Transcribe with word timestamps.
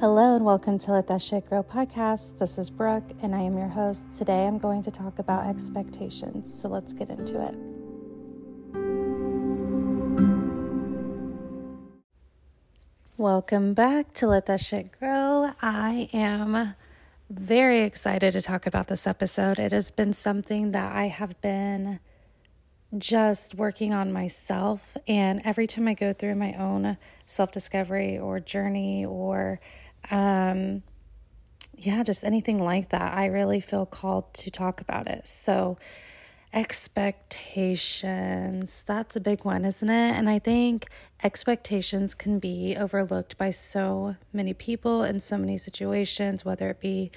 Hello 0.00 0.36
and 0.36 0.44
welcome 0.44 0.78
to 0.78 0.92
Let 0.92 1.08
That 1.08 1.20
Shit 1.20 1.48
Grow 1.48 1.64
podcast. 1.64 2.38
This 2.38 2.56
is 2.56 2.70
Brooke 2.70 3.10
and 3.20 3.34
I 3.34 3.40
am 3.40 3.58
your 3.58 3.66
host. 3.66 4.16
Today 4.16 4.46
I'm 4.46 4.56
going 4.56 4.80
to 4.84 4.92
talk 4.92 5.18
about 5.18 5.48
expectations. 5.48 6.54
So 6.54 6.68
let's 6.68 6.92
get 6.92 7.10
into 7.10 7.42
it. 7.42 7.56
Welcome 13.16 13.74
back 13.74 14.14
to 14.14 14.28
Let 14.28 14.46
That 14.46 14.60
Shit 14.60 14.96
Grow. 14.96 15.50
I 15.60 16.08
am 16.12 16.76
very 17.28 17.80
excited 17.80 18.34
to 18.34 18.40
talk 18.40 18.68
about 18.68 18.86
this 18.86 19.04
episode. 19.04 19.58
It 19.58 19.72
has 19.72 19.90
been 19.90 20.12
something 20.12 20.70
that 20.70 20.94
I 20.94 21.08
have 21.08 21.40
been 21.40 21.98
just 22.96 23.54
working 23.54 23.92
on 23.92 24.12
myself. 24.12 24.96
And 25.06 25.42
every 25.44 25.66
time 25.66 25.88
I 25.88 25.94
go 25.94 26.12
through 26.12 26.36
my 26.36 26.54
own 26.54 26.96
self 27.26 27.52
discovery 27.52 28.18
or 28.18 28.40
journey 28.40 29.04
or 29.04 29.60
um, 30.10 30.82
yeah, 31.76 32.02
just 32.02 32.24
anything 32.24 32.62
like 32.62 32.90
that. 32.90 33.16
I 33.16 33.26
really 33.26 33.60
feel 33.60 33.86
called 33.86 34.34
to 34.34 34.50
talk 34.50 34.80
about 34.80 35.06
it. 35.06 35.26
So, 35.26 35.78
expectations, 36.52 38.84
that's 38.86 39.16
a 39.16 39.20
big 39.20 39.44
one, 39.44 39.64
isn't 39.64 39.88
it? 39.88 40.16
And 40.16 40.30
I 40.30 40.38
think 40.38 40.86
expectations 41.22 42.14
can 42.14 42.38
be 42.38 42.76
overlooked 42.76 43.38
by 43.38 43.50
so 43.50 44.16
many 44.32 44.54
people 44.54 45.02
in 45.04 45.20
so 45.20 45.36
many 45.36 45.58
situations, 45.58 46.44
whether 46.44 46.70
it 46.70 46.80
be 46.80 47.10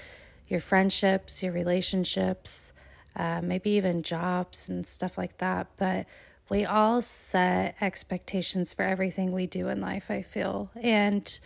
your 0.47 0.59
friendships, 0.59 1.41
your 1.41 1.53
relationships, 1.53 2.73
uh, 3.15 3.41
maybe 3.41 3.71
even 3.71 4.03
jobs 4.03 4.69
and 4.69 4.85
stuff 4.85 5.17
like 5.17 5.37
that. 5.37 5.67
But 5.77 6.05
we 6.49 6.65
all 6.65 7.01
set 7.01 7.75
expectations 7.79 8.73
for 8.73 8.83
everything 8.83 9.31
we 9.31 9.47
do 9.47 9.69
in 9.69 9.79
life, 9.79 10.11
I 10.11 10.21
feel. 10.21 10.69
And 10.75 11.39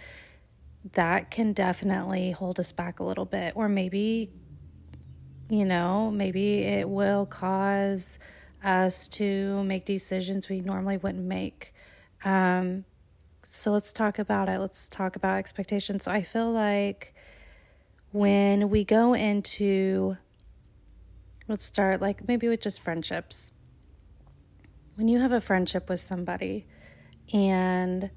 that 0.94 1.32
can 1.32 1.54
definitely 1.54 2.32
hold 2.32 2.60
us 2.60 2.72
back 2.72 3.00
a 3.00 3.04
little 3.04 3.26
bit. 3.26 3.54
Or 3.56 3.68
maybe, 3.68 4.32
you 5.50 5.66
know, 5.66 6.12
maybe 6.12 6.60
it 6.60 6.88
will 6.88 7.26
cause 7.26 8.20
us 8.64 9.08
to 9.08 9.64
make 9.64 9.86
decisions 9.86 10.50
we 10.50 10.62
normally 10.62 10.98
wouldn't 10.98 11.26
make. 11.26 11.74
Um, 12.24 12.86
so 13.44 13.72
let's 13.72 13.94
talk 13.94 14.20
about 14.20 14.50
it. 14.50 14.60
Let's 14.60 14.90
talk 14.90 15.16
about 15.16 15.38
expectations. 15.38 16.04
So 16.04 16.12
I 16.12 16.24
feel 16.24 16.52
like 16.52 17.14
when 18.12 18.70
we 18.70 18.84
go 18.84 19.14
into, 19.14 20.18
let's 21.48 21.66
start 21.66 22.02
like 22.02 22.28
maybe 22.28 22.48
with 22.48 22.62
just 22.62 22.80
friendships. 22.80 23.52
When 24.96 25.08
you 25.08 25.20
have 25.20 25.32
a 25.32 25.42
friendship 25.42 25.90
with 25.90 26.00
somebody 26.00 26.68
and 27.34 28.10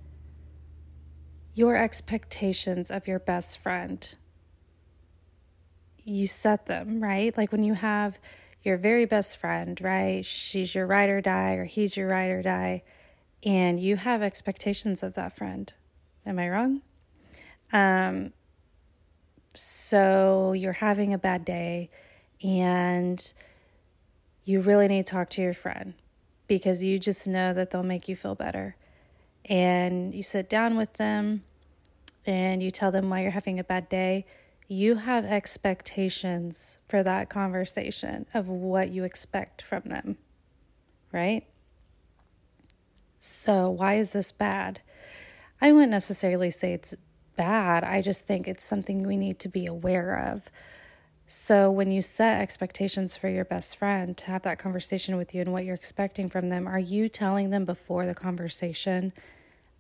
your 1.59 1.77
expectations 1.77 2.89
of 2.89 3.09
your 3.09 3.19
best 3.19 3.59
friend. 3.59 4.15
You 6.05 6.29
set 6.29 6.67
them, 6.67 7.03
right? 7.03 7.37
Like 7.37 7.51
when 7.51 7.65
you 7.65 7.75
have 7.75 8.21
your 8.63 8.77
very 8.77 9.05
best 9.05 9.37
friend, 9.37 9.79
right? 9.81 10.25
She's 10.25 10.75
your 10.75 10.87
ride 10.87 11.11
or 11.11 11.21
die, 11.21 11.55
or 11.55 11.65
he's 11.65 11.97
your 11.97 12.09
ride 12.09 12.31
or 12.31 12.43
die, 12.43 12.85
and 13.43 13.81
you 13.81 13.97
have 13.97 14.23
expectations 14.23 15.03
of 15.03 15.15
that 15.15 15.37
friend. 15.37 15.73
Am 16.25 16.39
I 16.39 16.49
wrong? 16.49 16.83
Um, 17.73 18.33
so 19.55 20.53
you're 20.53 20.75
having 20.75 21.13
a 21.13 21.19
bad 21.19 21.45
day 21.45 21.91
and 22.43 23.33
you 24.45 24.61
really 24.61 24.87
need 24.87 25.07
to 25.07 25.13
talk 25.13 25.29
to 25.31 25.43
your 25.43 25.55
friend 25.55 25.95
because 26.47 26.85
you 26.85 26.99
just 27.01 27.27
know 27.27 27.53
that 27.53 27.71
they'll 27.71 27.83
make 27.83 28.09
you 28.09 28.15
feel 28.15 28.37
better. 28.37 28.77
And 29.45 30.15
you 30.15 30.23
sit 30.23 30.49
down 30.49 30.77
with 30.77 30.95
them 30.95 31.43
and 32.29 32.63
you 32.63 32.71
tell 32.71 32.93
them 32.93 33.09
why 33.09 33.23
you're 33.23 33.31
having 33.31 33.59
a 33.59 33.65
bad 33.65 33.89
day, 33.89 34.27
you 34.69 34.97
have 34.97 35.25
expectations 35.25 36.79
for 36.87 37.03
that 37.03 37.31
conversation 37.31 38.27
of 38.35 38.47
what 38.49 38.91
you 38.91 39.03
expect 39.03 39.63
from 39.63 39.85
them, 39.87 40.19
right? 41.11 41.47
So, 43.19 43.71
why 43.71 43.95
is 43.95 44.13
this 44.13 44.31
bad? 44.31 44.83
I 45.59 45.73
wouldn't 45.73 45.91
necessarily 45.91 46.51
say 46.51 46.75
it's 46.75 46.95
bad. 47.35 47.83
I 47.83 48.03
just 48.03 48.27
think 48.27 48.47
it's 48.47 48.63
something 48.63 49.07
we 49.07 49.17
need 49.17 49.39
to 49.39 49.49
be 49.49 49.65
aware 49.65 50.15
of. 50.15 50.51
So, 51.27 51.71
when 51.71 51.91
you 51.91 52.03
set 52.03 52.43
expectations 52.43 53.17
for 53.17 53.31
your 53.31 53.47
best 53.47 53.75
friend 53.75 54.15
to 54.19 54.27
have 54.27 54.43
that 54.43 54.59
conversation 54.59 55.17
with 55.17 55.35
you 55.35 55.41
and 55.41 55.51
what 55.51 55.65
you're 55.65 55.75
expecting 55.75 56.29
from 56.29 56.51
them, 56.51 56.69
are 56.69 56.79
you 56.79 57.09
telling 57.09 57.49
them 57.49 57.65
before 57.65 58.05
the 58.05 58.15
conversation 58.15 59.15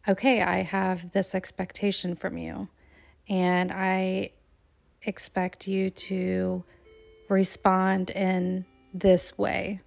okay, 0.06 0.42
I 0.42 0.62
have 0.62 1.12
this 1.12 1.34
expectation 1.34 2.14
from 2.14 2.36
you, 2.38 2.68
and 3.28 3.72
I 3.72 4.30
expect 5.02 5.66
you 5.66 5.90
to 5.90 6.64
respond 7.28 8.10
in 8.10 8.64
this 8.92 9.36
way, 9.36 9.80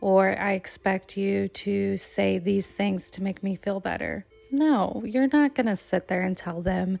or 0.00 0.38
I 0.38 0.52
expect 0.52 1.16
you 1.16 1.48
to 1.48 1.96
say 1.96 2.38
these 2.38 2.70
things 2.70 3.10
to 3.12 3.22
make 3.22 3.42
me 3.42 3.56
feel 3.56 3.80
better. 3.80 4.26
No, 4.50 5.02
you're 5.04 5.28
not 5.28 5.54
going 5.54 5.66
to 5.66 5.76
sit 5.76 6.08
there 6.08 6.22
and 6.22 6.36
tell 6.36 6.62
them, 6.62 6.98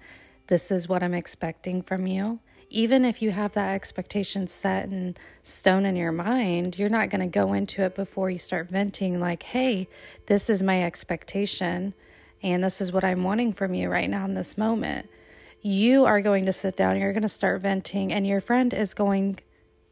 this 0.48 0.70
is 0.70 0.88
what 0.88 1.02
I'm 1.02 1.14
expecting 1.14 1.82
from 1.82 2.06
you. 2.06 2.40
Even 2.68 3.04
if 3.04 3.22
you 3.22 3.30
have 3.30 3.52
that 3.52 3.74
expectation 3.74 4.48
set 4.48 4.86
in 4.86 5.16
stone 5.42 5.86
in 5.86 5.94
your 5.94 6.10
mind, 6.10 6.78
you're 6.78 6.88
not 6.88 7.10
going 7.10 7.20
to 7.20 7.26
go 7.26 7.52
into 7.52 7.82
it 7.82 7.94
before 7.94 8.28
you 8.28 8.38
start 8.38 8.68
venting, 8.68 9.20
like, 9.20 9.44
hey, 9.44 9.88
this 10.26 10.50
is 10.50 10.62
my 10.62 10.82
expectation 10.82 11.94
and 12.42 12.62
this 12.62 12.80
is 12.80 12.92
what 12.92 13.04
I'm 13.04 13.24
wanting 13.24 13.52
from 13.52 13.74
you 13.74 13.88
right 13.88 14.08
now 14.08 14.24
in 14.24 14.34
this 14.34 14.58
moment. 14.58 15.08
You 15.62 16.04
are 16.04 16.20
going 16.20 16.46
to 16.46 16.52
sit 16.52 16.76
down, 16.76 16.98
you're 16.98 17.12
going 17.12 17.22
to 17.22 17.28
start 17.28 17.60
venting, 17.60 18.12
and 18.12 18.26
your 18.26 18.40
friend 18.40 18.72
is 18.72 18.94
going, 18.94 19.38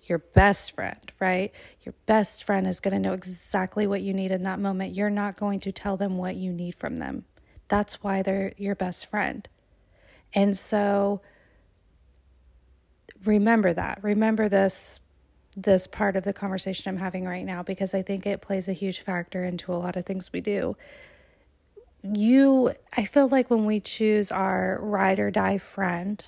your 0.02 0.18
best 0.18 0.72
friend, 0.72 1.12
right? 1.18 1.52
Your 1.82 1.94
best 2.06 2.44
friend 2.44 2.66
is 2.66 2.80
going 2.80 2.94
to 2.94 3.00
know 3.00 3.14
exactly 3.14 3.86
what 3.86 4.02
you 4.02 4.12
need 4.12 4.30
in 4.30 4.42
that 4.42 4.60
moment. 4.60 4.94
You're 4.94 5.10
not 5.10 5.36
going 5.36 5.60
to 5.60 5.72
tell 5.72 5.96
them 5.96 6.16
what 6.16 6.36
you 6.36 6.52
need 6.52 6.74
from 6.74 6.98
them. 6.98 7.24
That's 7.68 8.02
why 8.02 8.22
they're 8.22 8.52
your 8.56 8.74
best 8.74 9.06
friend. 9.06 9.48
And 10.34 10.56
so 10.56 11.22
remember 13.24 13.72
that. 13.72 14.02
Remember 14.02 14.48
this 14.48 15.00
this 15.56 15.86
part 15.86 16.16
of 16.16 16.24
the 16.24 16.32
conversation 16.32 16.88
I'm 16.88 17.00
having 17.00 17.24
right 17.24 17.44
now 17.44 17.62
because 17.62 17.94
I 17.94 18.02
think 18.02 18.26
it 18.26 18.42
plays 18.42 18.68
a 18.68 18.72
huge 18.72 19.00
factor 19.00 19.44
into 19.44 19.72
a 19.72 19.78
lot 19.78 19.94
of 19.94 20.04
things 20.04 20.32
we 20.32 20.40
do 20.40 20.76
you, 22.12 22.72
I 22.96 23.04
feel 23.04 23.28
like 23.28 23.50
when 23.50 23.64
we 23.64 23.80
choose 23.80 24.30
our 24.30 24.78
ride 24.80 25.18
or 25.18 25.30
die 25.30 25.58
friend, 25.58 26.24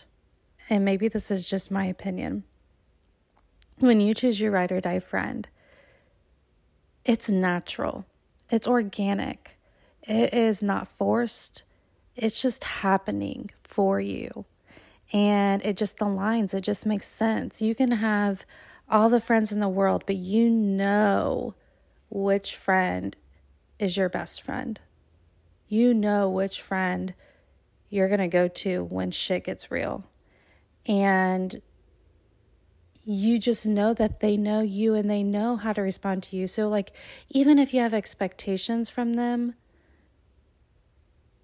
and 0.71 0.85
maybe 0.85 1.09
this 1.09 1.31
is 1.31 1.49
just 1.49 1.71
my 1.71 1.85
opinion, 1.85 2.45
when 3.79 4.01
you 4.01 4.15
choose 4.15 4.41
your 4.41 4.53
ride 4.53 4.73
or 4.73 4.81
die 4.81 5.01
friend, 5.01 5.49
it's 7.05 7.29
natural, 7.29 8.07
it's 8.51 8.67
organic, 8.67 9.59
it 10.03 10.33
is 10.33 10.63
not 10.63 10.89
forced, 10.89 11.63
it's 12.15 12.41
just 12.41 12.65
happening 12.65 13.51
for 13.63 14.01
you. 14.01 14.47
And 15.13 15.65
it 15.65 15.77
just 15.77 15.99
aligns, 15.99 16.55
it 16.55 16.63
just 16.63 16.87
makes 16.87 17.07
sense. 17.07 17.63
You 17.63 17.75
can 17.75 17.93
have 17.93 18.45
all 18.89 19.09
the 19.09 19.21
friends 19.21 19.53
in 19.53 19.61
the 19.61 19.69
world, 19.69 20.05
but 20.07 20.17
you 20.17 20.51
know 20.51 21.55
which 22.11 22.57
friend 22.57 23.17
is 23.79 23.97
your 23.97 24.09
best 24.09 24.43
friend. 24.43 24.81
You 25.69 25.94
know 25.94 26.28
which 26.28 26.62
friend 26.62 27.15
you're 27.88 28.09
going 28.09 28.21
to 28.21 28.28
go 28.28 28.49
to 28.49 28.84
when 28.84 29.10
shit 29.10 29.44
gets 29.44 29.71
real. 29.71 30.04
And 30.87 31.60
you 33.04 33.38
just 33.38 33.66
know 33.66 33.94
that 33.94 34.21
they 34.21 34.37
know 34.37 34.60
you 34.60 34.94
and 34.94 35.09
they 35.09 35.22
know 35.22 35.56
how 35.56 35.72
to 35.72 35.81
respond 35.81 36.25
to 36.25 36.37
you. 36.37 36.47
So, 36.47 36.69
like, 36.69 36.93
even 37.31 37.59
if 37.59 37.72
you 37.72 37.81
have 37.81 37.94
expectations 37.94 38.91
from 38.91 39.15
them, 39.15 39.54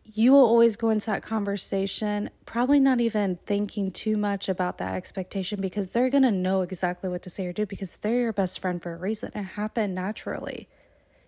you 0.04 0.32
will 0.32 0.44
always 0.44 0.76
go 0.76 0.90
into 0.90 1.06
that 1.06 1.22
conversation, 1.22 2.30
probably 2.44 2.80
not 2.80 3.00
even 3.00 3.38
thinking 3.46 3.92
too 3.92 4.16
much 4.16 4.48
about 4.48 4.78
that 4.78 4.94
expectation 4.94 5.60
because 5.60 5.88
they're 5.88 6.10
going 6.10 6.24
to 6.24 6.32
know 6.32 6.62
exactly 6.62 7.08
what 7.08 7.22
to 7.22 7.30
say 7.30 7.46
or 7.46 7.52
do 7.52 7.64
because 7.64 7.96
they're 7.98 8.20
your 8.20 8.32
best 8.32 8.60
friend 8.60 8.82
for 8.82 8.92
a 8.92 8.98
reason. 8.98 9.30
It 9.34 9.42
happened 9.42 9.94
naturally. 9.94 10.68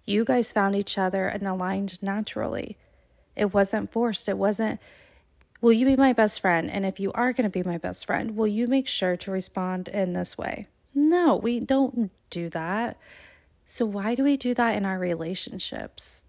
You 0.04 0.24
guys 0.24 0.52
found 0.52 0.74
each 0.76 0.98
other 0.98 1.26
and 1.28 1.46
aligned 1.46 2.02
naturally. 2.02 2.76
It 3.36 3.52
wasn't 3.54 3.92
forced. 3.92 4.28
It 4.28 4.38
wasn't, 4.38 4.80
will 5.60 5.72
you 5.72 5.86
be 5.86 5.96
my 5.96 6.12
best 6.12 6.40
friend? 6.40 6.70
And 6.70 6.84
if 6.86 7.00
you 7.00 7.12
are 7.12 7.32
going 7.32 7.50
to 7.50 7.50
be 7.50 7.62
my 7.62 7.78
best 7.78 8.06
friend, 8.06 8.36
will 8.36 8.46
you 8.46 8.66
make 8.66 8.88
sure 8.88 9.16
to 9.16 9.30
respond 9.30 9.88
in 9.88 10.12
this 10.12 10.38
way? 10.38 10.68
No, 10.94 11.36
we 11.36 11.60
don't 11.60 12.10
do 12.30 12.48
that. 12.50 12.98
So, 13.66 13.86
why 13.86 14.14
do 14.14 14.22
we 14.22 14.36
do 14.36 14.54
that 14.54 14.76
in 14.76 14.84
our 14.84 14.98
relationships? 14.98 16.22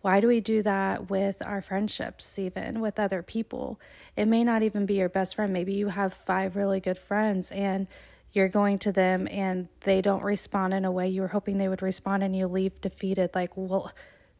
Why 0.00 0.20
do 0.20 0.26
we 0.26 0.40
do 0.40 0.62
that 0.62 1.08
with 1.08 1.36
our 1.46 1.62
friendships, 1.62 2.38
even 2.38 2.80
with 2.80 2.98
other 2.98 3.22
people? 3.22 3.80
It 4.16 4.26
may 4.26 4.42
not 4.42 4.62
even 4.62 4.84
be 4.84 4.94
your 4.94 5.08
best 5.08 5.36
friend. 5.36 5.52
Maybe 5.52 5.74
you 5.74 5.88
have 5.88 6.12
five 6.12 6.56
really 6.56 6.80
good 6.80 6.98
friends 6.98 7.52
and 7.52 7.86
you're 8.32 8.48
going 8.48 8.78
to 8.80 8.90
them 8.90 9.28
and 9.30 9.68
they 9.82 10.02
don't 10.02 10.24
respond 10.24 10.74
in 10.74 10.84
a 10.84 10.90
way 10.90 11.08
you 11.08 11.20
were 11.20 11.28
hoping 11.28 11.58
they 11.58 11.68
would 11.68 11.82
respond 11.82 12.24
and 12.24 12.34
you 12.34 12.48
leave 12.48 12.80
defeated 12.80 13.30
like, 13.34 13.50
well, 13.54 13.92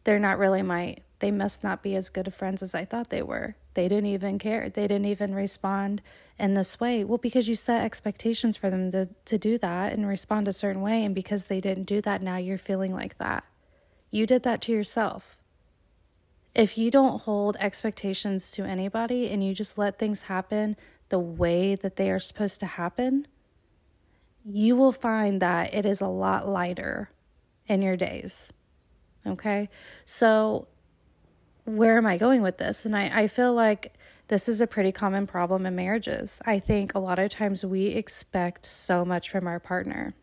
they're 0.05 0.19
not 0.19 0.39
really 0.39 0.63
my 0.63 0.97
they 1.23 1.31
must 1.31 1.63
not 1.63 1.85
be 1.85 1.95
as 1.95 2.11
good 2.11 2.27
of 2.27 2.35
friends 2.35 2.65
as 2.65 2.75
I 2.75 2.85
thought 2.85 3.11
they 3.11 3.23
were. 3.23 3.55
They 3.75 3.87
didn't 3.87 4.11
even 4.11 4.41
care. 4.41 4.69
They 4.69 4.89
didn't 4.89 5.07
even 5.07 5.37
respond 5.37 6.03
in 6.37 6.55
this 6.55 6.81
way. 6.81 7.05
Well, 7.05 7.17
because 7.17 7.49
you 7.49 7.55
set 7.55 7.85
expectations 7.85 8.57
for 8.57 8.71
them 8.71 8.91
to, 8.91 9.09
to 9.27 9.39
do 9.39 9.57
that 9.59 9.93
and 9.93 10.05
respond 10.09 10.49
a 10.49 10.53
certain 10.53 10.83
way. 10.83 11.05
And 11.05 11.15
because 11.15 11.47
they 11.47 11.61
didn't 11.61 11.85
do 11.85 12.01
that, 12.01 12.23
now 12.23 12.39
you're 12.39 12.59
feeling 12.59 12.93
like 12.93 13.19
that. 13.19 13.45
You 14.11 14.27
did 14.27 14.43
that 14.43 14.61
to 14.63 14.73
yourself. 14.73 15.39
If 16.57 16.77
you 16.77 16.91
don't 16.91 17.23
hold 17.23 17.57
expectations 17.61 18.51
to 18.51 18.65
anybody 18.65 19.31
and 19.31 19.45
you 19.45 19.55
just 19.55 19.79
let 19.79 20.01
things 20.01 20.23
happen 20.23 20.77
the 21.09 21.21
way 21.21 21.77
that 21.77 21.95
they 21.95 22.11
are 22.11 22.19
supposed 22.19 22.59
to 22.61 22.67
happen, 22.67 23.29
you 24.45 24.75
will 24.75 24.91
find 24.91 25.41
that 25.41 25.73
it 25.73 25.87
is 25.87 26.01
a 26.01 26.09
lot 26.09 26.49
lighter 26.49 27.11
in 27.69 27.81
your 27.81 27.97
days. 27.97 28.53
Okay. 29.25 29.69
So, 30.05 30.67
where 31.65 31.97
am 31.97 32.07
I 32.07 32.17
going 32.17 32.43
with 32.43 32.59
this? 32.59 32.85
And 32.85 32.97
I, 32.97 33.23
I 33.23 33.29
feel 33.29 33.53
like 33.55 33.95
this 34.29 34.49
is 34.49 34.61
a 34.61 34.67
pretty 34.67 34.93
common 34.93 35.27
problem 35.27 35.67
in 35.67 35.77
marriages. 35.77 36.41
I 36.45 36.59
think 36.59 36.95
a 36.95 36.99
lot 36.99 37.19
of 37.19 37.31
times 37.31 37.65
we 37.65 37.87
expect 37.87 38.65
so 38.65 39.05
much 39.05 39.31
from 39.31 39.47
our 39.47 39.61
partner, 39.61 40.15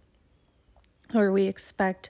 or 1.14 1.32
we 1.32 1.46
expect 1.46 2.10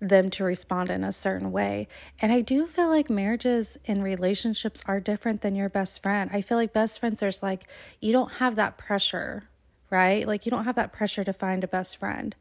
them 0.00 0.30
to 0.30 0.44
respond 0.44 0.90
in 0.90 1.02
a 1.02 1.10
certain 1.10 1.50
way. 1.50 1.88
And 2.20 2.30
I 2.30 2.40
do 2.40 2.66
feel 2.66 2.88
like 2.88 3.10
marriages 3.10 3.78
and 3.86 4.02
relationships 4.04 4.82
are 4.86 5.00
different 5.00 5.40
than 5.40 5.56
your 5.56 5.68
best 5.68 6.02
friend. 6.02 6.30
I 6.32 6.40
feel 6.40 6.56
like 6.56 6.72
best 6.72 7.00
friends, 7.00 7.20
there's 7.20 7.42
like, 7.42 7.66
you 8.00 8.12
don't 8.12 8.34
have 8.34 8.54
that 8.56 8.78
pressure, 8.78 9.48
right? 9.90 10.26
Like, 10.26 10.46
you 10.46 10.50
don't 10.50 10.66
have 10.66 10.76
that 10.76 10.92
pressure 10.92 11.24
to 11.24 11.32
find 11.32 11.64
a 11.64 11.68
best 11.68 11.96
friend. 11.96 12.36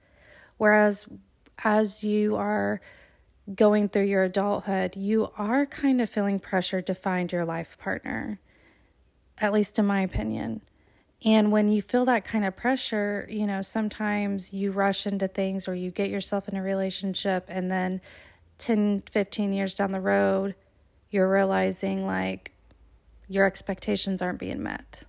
Whereas, 0.57 1.07
as 1.63 2.03
you 2.03 2.35
are 2.35 2.79
going 3.55 3.89
through 3.89 4.03
your 4.03 4.23
adulthood, 4.23 4.95
you 4.95 5.29
are 5.37 5.65
kind 5.65 6.01
of 6.01 6.09
feeling 6.09 6.39
pressure 6.39 6.81
to 6.81 6.93
find 6.93 7.31
your 7.31 7.45
life 7.45 7.77
partner, 7.77 8.39
at 9.37 9.53
least 9.53 9.79
in 9.79 9.85
my 9.85 10.01
opinion. 10.01 10.61
And 11.25 11.51
when 11.51 11.67
you 11.67 11.81
feel 11.81 12.05
that 12.05 12.25
kind 12.25 12.45
of 12.45 12.55
pressure, 12.55 13.25
you 13.29 13.47
know, 13.47 13.61
sometimes 13.61 14.53
you 14.53 14.71
rush 14.71 15.07
into 15.07 15.27
things 15.27 15.67
or 15.67 15.73
you 15.73 15.89
get 15.89 16.09
yourself 16.09 16.47
in 16.47 16.55
a 16.55 16.61
relationship 16.61 17.45
and 17.47 17.71
then 17.71 18.01
10, 18.59 19.03
15 19.09 19.53
years 19.53 19.73
down 19.73 19.91
the 19.91 20.01
road, 20.01 20.55
you're 21.09 21.31
realizing 21.31 22.05
like 22.05 22.51
your 23.27 23.45
expectations 23.45 24.21
aren't 24.21 24.39
being 24.39 24.61
met. 24.61 25.03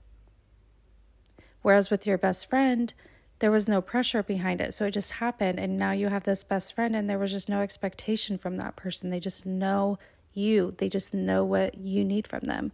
Whereas 1.62 1.90
with 1.90 2.06
your 2.06 2.18
best 2.18 2.48
friend, 2.48 2.92
there 3.40 3.50
was 3.50 3.68
no 3.68 3.80
pressure 3.80 4.22
behind 4.22 4.60
it. 4.60 4.74
So 4.74 4.86
it 4.86 4.92
just 4.92 5.12
happened. 5.12 5.58
And 5.58 5.76
now 5.76 5.92
you 5.92 6.08
have 6.08 6.24
this 6.24 6.44
best 6.44 6.74
friend, 6.74 6.96
and 6.96 7.08
there 7.08 7.18
was 7.18 7.32
just 7.32 7.48
no 7.48 7.60
expectation 7.60 8.38
from 8.38 8.56
that 8.56 8.76
person. 8.76 9.10
They 9.10 9.20
just 9.20 9.46
know 9.46 9.98
you, 10.34 10.74
they 10.78 10.88
just 10.88 11.12
know 11.14 11.44
what 11.44 11.78
you 11.78 12.04
need 12.04 12.26
from 12.26 12.40
them. 12.40 12.72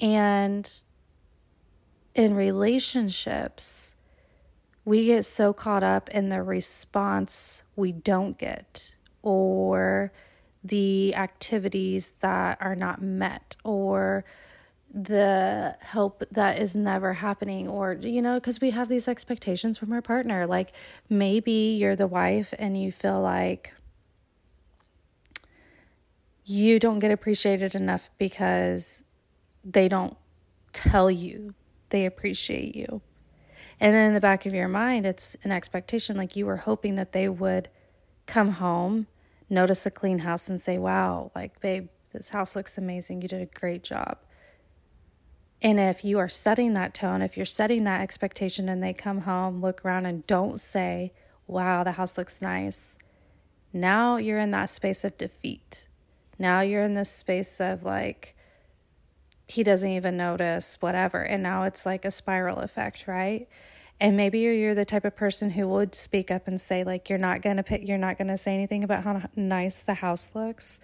And 0.00 0.70
in 2.14 2.34
relationships, 2.34 3.94
we 4.84 5.06
get 5.06 5.24
so 5.24 5.52
caught 5.52 5.84
up 5.84 6.08
in 6.10 6.28
the 6.28 6.42
response 6.42 7.62
we 7.76 7.92
don't 7.92 8.36
get 8.36 8.92
or 9.22 10.12
the 10.64 11.14
activities 11.14 12.12
that 12.20 12.58
are 12.60 12.74
not 12.74 13.00
met 13.00 13.56
or 13.64 14.24
the 14.94 15.74
help 15.80 16.22
that 16.30 16.58
is 16.58 16.76
never 16.76 17.14
happening 17.14 17.66
or 17.66 17.94
you 17.94 18.20
know 18.20 18.34
because 18.34 18.60
we 18.60 18.70
have 18.70 18.90
these 18.90 19.08
expectations 19.08 19.78
from 19.78 19.90
our 19.90 20.02
partner 20.02 20.46
like 20.46 20.70
maybe 21.08 21.74
you're 21.80 21.96
the 21.96 22.06
wife 22.06 22.52
and 22.58 22.80
you 22.80 22.92
feel 22.92 23.18
like 23.18 23.72
you 26.44 26.78
don't 26.78 26.98
get 26.98 27.10
appreciated 27.10 27.74
enough 27.74 28.10
because 28.18 29.02
they 29.64 29.88
don't 29.88 30.16
tell 30.72 31.10
you 31.10 31.54
they 31.90 32.06
appreciate 32.06 32.74
you. 32.74 33.02
And 33.78 33.94
then 33.94 34.08
in 34.08 34.14
the 34.14 34.20
back 34.20 34.44
of 34.44 34.52
your 34.52 34.68
mind 34.68 35.06
it's 35.06 35.36
an 35.42 35.52
expectation 35.52 36.16
like 36.16 36.36
you 36.36 36.44
were 36.44 36.58
hoping 36.58 36.96
that 36.96 37.12
they 37.12 37.28
would 37.30 37.70
come 38.26 38.50
home 38.52 39.06
notice 39.48 39.86
a 39.86 39.90
clean 39.90 40.20
house 40.20 40.48
and 40.48 40.60
say 40.60 40.78
wow 40.78 41.30
like 41.34 41.60
babe 41.60 41.88
this 42.12 42.28
house 42.28 42.54
looks 42.54 42.76
amazing. 42.76 43.22
You 43.22 43.28
did 43.28 43.40
a 43.40 43.46
great 43.46 43.82
job 43.82 44.18
and 45.62 45.78
if 45.78 46.04
you 46.04 46.18
are 46.18 46.28
setting 46.28 46.72
that 46.72 46.92
tone, 46.92 47.22
if 47.22 47.36
you're 47.36 47.46
setting 47.46 47.84
that 47.84 48.00
expectation 48.00 48.68
and 48.68 48.82
they 48.82 48.92
come 48.92 49.22
home, 49.22 49.60
look 49.60 49.84
around 49.84 50.06
and 50.06 50.26
don't 50.26 50.58
say, 50.60 51.12
wow, 51.46 51.84
the 51.84 51.92
house 51.92 52.18
looks 52.18 52.42
nice, 52.42 52.98
now 53.72 54.16
you're 54.16 54.40
in 54.40 54.50
that 54.50 54.68
space 54.68 55.04
of 55.04 55.16
defeat. 55.16 55.86
Now 56.36 56.60
you're 56.60 56.82
in 56.82 56.94
this 56.94 57.10
space 57.10 57.60
of 57.60 57.84
like, 57.84 58.34
he 59.46 59.62
doesn't 59.62 59.88
even 59.88 60.16
notice, 60.16 60.78
whatever. 60.80 61.22
And 61.22 61.42
now 61.42 61.62
it's 61.62 61.86
like 61.86 62.04
a 62.04 62.10
spiral 62.10 62.58
effect, 62.58 63.06
right? 63.06 63.48
And 64.00 64.16
maybe 64.16 64.40
you're, 64.40 64.52
you're 64.52 64.74
the 64.74 64.84
type 64.84 65.04
of 65.04 65.14
person 65.14 65.50
who 65.50 65.68
would 65.68 65.94
speak 65.94 66.30
up 66.32 66.48
and 66.48 66.60
say, 66.60 66.82
like, 66.82 67.08
you're 67.08 67.18
not 67.18 67.40
gonna 67.40 67.62
put, 67.62 67.82
you're 67.82 67.98
not 67.98 68.18
gonna 68.18 68.36
say 68.36 68.52
anything 68.52 68.82
about 68.82 69.04
how 69.04 69.22
nice 69.36 69.78
the 69.78 69.94
house 69.94 70.32
looks 70.34 70.80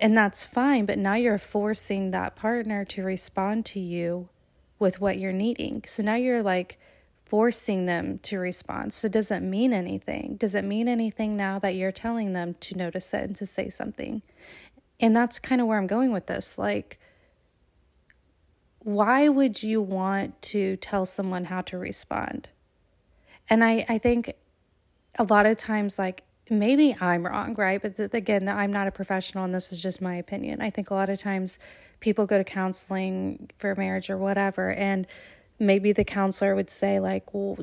and 0.00 0.16
that's 0.16 0.44
fine, 0.44 0.86
but 0.86 0.98
now 0.98 1.14
you're 1.14 1.38
forcing 1.38 2.10
that 2.10 2.36
partner 2.36 2.84
to 2.86 3.02
respond 3.02 3.64
to 3.66 3.80
you 3.80 4.28
with 4.78 5.00
what 5.00 5.18
you're 5.18 5.32
needing. 5.32 5.82
So 5.86 6.02
now 6.02 6.14
you're 6.14 6.42
like 6.42 6.78
forcing 7.24 7.86
them 7.86 8.18
to 8.20 8.38
respond. 8.38 8.92
So 8.92 9.08
does 9.08 9.30
it 9.30 9.40
mean 9.40 9.72
anything? 9.72 10.36
Does 10.36 10.54
it 10.54 10.64
mean 10.64 10.88
anything 10.88 11.36
now 11.36 11.58
that 11.58 11.74
you're 11.74 11.92
telling 11.92 12.32
them 12.32 12.54
to 12.60 12.76
notice 12.76 13.12
it 13.12 13.24
and 13.24 13.36
to 13.36 13.46
say 13.46 13.68
something? 13.68 14.22
And 15.00 15.14
that's 15.14 15.38
kind 15.38 15.60
of 15.60 15.66
where 15.66 15.78
I'm 15.78 15.86
going 15.86 16.12
with 16.12 16.26
this. 16.26 16.58
Like, 16.58 16.98
why 18.78 19.28
would 19.28 19.62
you 19.62 19.82
want 19.82 20.40
to 20.42 20.76
tell 20.76 21.04
someone 21.04 21.46
how 21.46 21.60
to 21.62 21.76
respond? 21.76 22.48
And 23.50 23.64
I, 23.64 23.84
I 23.88 23.98
think 23.98 24.32
a 25.18 25.24
lot 25.24 25.46
of 25.46 25.56
times, 25.56 25.98
like, 25.98 26.22
maybe 26.50 26.96
I'm 27.00 27.26
wrong, 27.26 27.54
right? 27.54 27.80
But 27.80 27.96
th- 27.96 28.10
again, 28.12 28.48
I'm 28.48 28.72
not 28.72 28.86
a 28.86 28.90
professional 28.90 29.44
and 29.44 29.54
this 29.54 29.72
is 29.72 29.82
just 29.82 30.00
my 30.00 30.16
opinion. 30.16 30.60
I 30.60 30.70
think 30.70 30.90
a 30.90 30.94
lot 30.94 31.08
of 31.08 31.18
times 31.18 31.58
people 32.00 32.26
go 32.26 32.38
to 32.38 32.44
counseling 32.44 33.50
for 33.58 33.74
marriage 33.74 34.10
or 34.10 34.16
whatever, 34.16 34.72
and 34.72 35.06
maybe 35.58 35.92
the 35.92 36.04
counselor 36.04 36.54
would 36.54 36.70
say, 36.70 37.00
like, 37.00 37.34
well, 37.34 37.58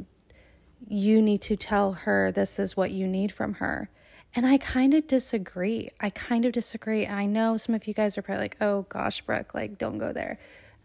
you 0.87 1.21
need 1.21 1.41
to 1.41 1.55
tell 1.55 1.93
her 1.93 2.31
this 2.31 2.59
is 2.59 2.75
what 2.75 2.91
you 2.91 3.07
need 3.07 3.31
from 3.31 3.55
her. 3.55 3.89
And 4.35 4.45
I 4.45 4.57
kind 4.57 4.93
of 4.93 5.07
disagree. 5.07 5.89
I 6.01 6.09
kind 6.09 6.43
of 6.43 6.51
disagree. 6.51 7.07
I 7.07 7.25
know 7.25 7.55
some 7.55 7.73
of 7.73 7.87
you 7.87 7.93
guys 7.93 8.17
are 8.17 8.21
probably 8.21 8.43
like, 8.43 8.57
oh 8.59 8.85
gosh, 8.89 9.21
Brooke, 9.21 9.53
like, 9.53 9.77
don't 9.77 9.97
go 9.97 10.11
there. 10.11 10.37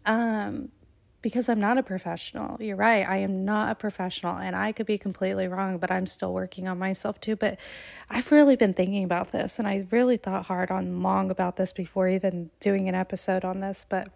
Um, 0.07 0.71
because 1.23 1.49
I'm 1.49 1.61
not 1.61 1.79
a 1.79 1.83
professional. 1.83 2.61
You're 2.63 2.77
right. 2.77 3.07
I 3.07 3.19
am 3.19 3.45
not 3.45 3.73
a 3.73 3.75
professional 3.75 4.37
and 4.37 4.57
I 4.57 4.73
could 4.73 4.87
be 4.87 4.99
completely 4.99 5.49
wrong, 5.49 5.79
but 5.79 5.91
I'm 5.91 6.07
still 6.07 6.33
working 6.33 6.67
on 6.67 6.79
myself 6.79 7.21
too. 7.21 7.37
But 7.37 7.59
I've 8.09 8.33
really 8.33 8.57
been 8.57 8.75
thinking 8.75 9.05
about 9.05 9.33
this 9.33 9.59
and 9.59 9.69
I 9.69 9.87
really 9.91 10.17
thought 10.17 10.47
hard 10.47 10.71
on 10.71 11.03
long 11.03 11.31
about 11.31 11.57
this 11.57 11.73
before 11.73 12.09
even 12.09 12.51
doing 12.61 12.89
an 12.89 12.95
episode 12.95 13.45
on 13.45 13.61
this. 13.61 13.85
But 13.89 14.09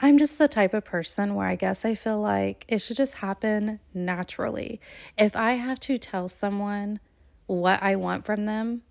I'm 0.00 0.16
just 0.16 0.38
the 0.38 0.48
type 0.48 0.72
of 0.72 0.84
person 0.84 1.34
where 1.34 1.46
I 1.46 1.56
guess 1.56 1.84
I 1.84 1.94
feel 1.94 2.20
like 2.20 2.64
it 2.68 2.78
should 2.80 2.96
just 2.96 3.16
happen 3.16 3.80
naturally. 3.92 4.80
If 5.18 5.36
I 5.36 5.52
have 5.52 5.78
to 5.80 5.98
tell 5.98 6.28
someone 6.28 7.00
what 7.46 7.82
I 7.82 7.96
want 7.96 8.24
from 8.24 8.46
them, 8.46 8.82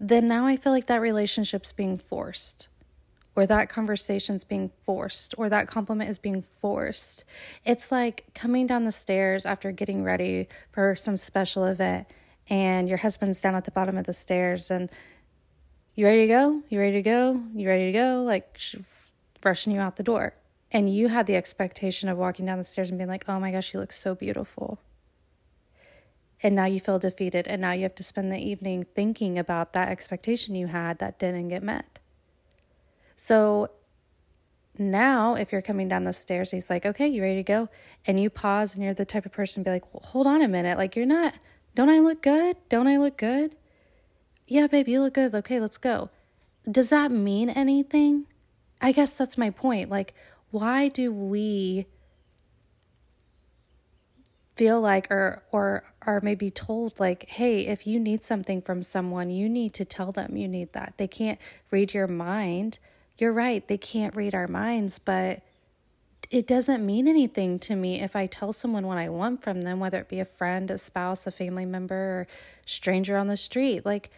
then 0.00 0.28
now 0.28 0.46
I 0.46 0.56
feel 0.56 0.72
like 0.72 0.86
that 0.86 1.02
relationship's 1.02 1.72
being 1.72 1.98
forced 1.98 2.68
or 3.36 3.46
that 3.46 3.68
conversation's 3.68 4.42
being 4.42 4.70
forced 4.84 5.34
or 5.36 5.50
that 5.50 5.68
compliment 5.68 6.08
is 6.08 6.18
being 6.18 6.42
forced. 6.60 7.24
It's 7.64 7.92
like 7.92 8.24
coming 8.34 8.66
down 8.66 8.84
the 8.84 8.90
stairs 8.92 9.44
after 9.44 9.70
getting 9.70 10.02
ready 10.02 10.48
for 10.72 10.96
some 10.96 11.18
special 11.18 11.66
event 11.66 12.08
and 12.48 12.88
your 12.88 12.98
husband's 12.98 13.40
down 13.40 13.54
at 13.54 13.64
the 13.64 13.70
bottom 13.70 13.98
of 13.98 14.06
the 14.06 14.14
stairs 14.14 14.70
and 14.70 14.90
you 15.94 16.06
ready 16.06 16.22
to 16.22 16.28
go? 16.28 16.62
You 16.68 16.80
ready 16.80 16.92
to 16.92 17.02
go? 17.02 17.42
You 17.54 17.68
ready 17.68 17.86
to 17.86 17.92
go? 17.92 18.22
Like 18.26 18.58
rushing 19.44 19.72
you 19.72 19.80
out 19.80 19.96
the 19.96 20.02
door. 20.02 20.34
And 20.72 20.92
you 20.92 21.08
had 21.08 21.26
the 21.26 21.36
expectation 21.36 22.08
of 22.08 22.18
walking 22.18 22.46
down 22.46 22.58
the 22.58 22.64
stairs 22.64 22.88
and 22.88 22.98
being 22.98 23.08
like, 23.08 23.24
oh 23.28 23.38
my 23.38 23.52
gosh, 23.52 23.68
she 23.68 23.78
looks 23.78 23.98
so 23.98 24.14
beautiful. 24.14 24.78
And 26.42 26.54
now 26.54 26.66
you 26.66 26.80
feel 26.80 26.98
defeated. 26.98 27.46
And 27.46 27.62
now 27.62 27.72
you 27.72 27.82
have 27.84 27.94
to 27.96 28.02
spend 28.02 28.32
the 28.32 28.38
evening 28.38 28.86
thinking 28.94 29.38
about 29.38 29.72
that 29.74 29.88
expectation 29.88 30.54
you 30.54 30.66
had 30.66 30.98
that 30.98 31.18
didn't 31.18 31.48
get 31.48 31.62
met. 31.62 31.98
So 33.16 33.70
now, 34.78 35.34
if 35.34 35.52
you're 35.52 35.62
coming 35.62 35.88
down 35.88 36.04
the 36.04 36.12
stairs, 36.12 36.50
he's 36.50 36.68
like, 36.68 36.84
okay, 36.84 37.06
you 37.08 37.22
ready 37.22 37.36
to 37.36 37.42
go? 37.42 37.68
And 38.06 38.20
you 38.20 38.28
pause 38.28 38.74
and 38.74 38.84
you're 38.84 38.94
the 38.94 39.06
type 39.06 39.24
of 39.24 39.32
person 39.32 39.64
to 39.64 39.68
be 39.68 39.72
like, 39.72 39.94
well, 39.94 40.02
hold 40.04 40.26
on 40.26 40.42
a 40.42 40.48
minute. 40.48 40.76
Like, 40.76 40.94
you're 40.96 41.06
not, 41.06 41.34
don't 41.74 41.88
I 41.88 41.98
look 41.98 42.22
good? 42.22 42.56
Don't 42.68 42.86
I 42.86 42.98
look 42.98 43.16
good? 43.16 43.56
Yeah, 44.46 44.66
babe, 44.66 44.86
you 44.86 45.00
look 45.00 45.14
good. 45.14 45.34
Okay, 45.34 45.58
let's 45.58 45.78
go. 45.78 46.10
Does 46.70 46.90
that 46.90 47.10
mean 47.10 47.48
anything? 47.48 48.26
I 48.80 48.92
guess 48.92 49.12
that's 49.12 49.38
my 49.38 49.50
point. 49.50 49.90
Like, 49.90 50.14
why 50.50 50.88
do 50.88 51.10
we 51.10 51.86
feel 54.56 54.80
like 54.80 55.10
or 55.10 55.42
or 55.52 55.84
are 56.02 56.20
maybe 56.22 56.50
told 56.50 56.98
like 56.98 57.28
hey 57.28 57.66
if 57.66 57.86
you 57.86 58.00
need 58.00 58.24
something 58.24 58.62
from 58.62 58.82
someone 58.82 59.28
you 59.28 59.50
need 59.50 59.74
to 59.74 59.84
tell 59.84 60.12
them 60.12 60.34
you 60.34 60.48
need 60.48 60.72
that 60.72 60.94
they 60.96 61.06
can't 61.06 61.38
read 61.70 61.92
your 61.92 62.06
mind 62.06 62.78
you're 63.18 63.32
right 63.32 63.68
they 63.68 63.78
can't 63.78 64.14
read 64.14 64.34
our 64.34 64.48
minds 64.48 64.98
but 64.98 65.42
it 66.30 66.46
doesn't 66.46 66.84
mean 66.84 67.06
anything 67.06 67.58
to 67.60 67.76
me 67.76 68.00
if 68.00 68.16
I 68.16 68.26
tell 68.26 68.52
someone 68.52 68.86
what 68.86 68.98
I 68.98 69.08
want 69.08 69.42
from 69.42 69.62
them, 69.62 69.78
whether 69.78 69.98
it 69.98 70.08
be 70.08 70.20
a 70.20 70.24
friend, 70.24 70.70
a 70.70 70.78
spouse, 70.78 71.26
a 71.26 71.30
family 71.30 71.64
member, 71.64 71.94
or 71.94 72.26
stranger 72.64 73.16
on 73.16 73.28
the 73.28 73.36
street. 73.36 73.86
Like 73.86 74.10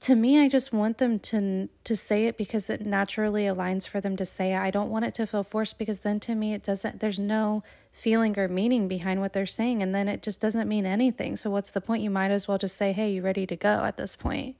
to 0.00 0.14
me, 0.14 0.38
I 0.38 0.48
just 0.48 0.72
want 0.72 0.98
them 0.98 1.18
to 1.20 1.68
to 1.84 1.96
say 1.96 2.26
it 2.26 2.36
because 2.36 2.68
it 2.68 2.84
naturally 2.84 3.44
aligns 3.44 3.88
for 3.88 4.00
them 4.00 4.16
to 4.16 4.26
say 4.26 4.52
it. 4.52 4.58
I 4.58 4.70
don't 4.70 4.90
want 4.90 5.06
it 5.06 5.14
to 5.14 5.26
feel 5.26 5.44
forced 5.44 5.78
because 5.78 6.00
then 6.00 6.20
to 6.20 6.34
me 6.34 6.52
it 6.52 6.64
doesn't 6.64 7.00
there's 7.00 7.18
no 7.18 7.62
feeling 7.90 8.38
or 8.38 8.48
meaning 8.48 8.88
behind 8.88 9.20
what 9.20 9.32
they're 9.32 9.46
saying 9.46 9.82
and 9.82 9.94
then 9.94 10.08
it 10.08 10.22
just 10.22 10.40
doesn't 10.40 10.68
mean 10.68 10.84
anything. 10.84 11.36
So 11.36 11.48
what's 11.48 11.70
the 11.70 11.80
point? 11.80 12.02
You 12.02 12.10
might 12.10 12.30
as 12.30 12.46
well 12.46 12.58
just 12.58 12.76
say, 12.76 12.92
"Hey, 12.92 13.12
you 13.12 13.22
ready 13.22 13.46
to 13.46 13.56
go?" 13.56 13.84
at 13.84 13.96
this 13.96 14.16
point. 14.16 14.56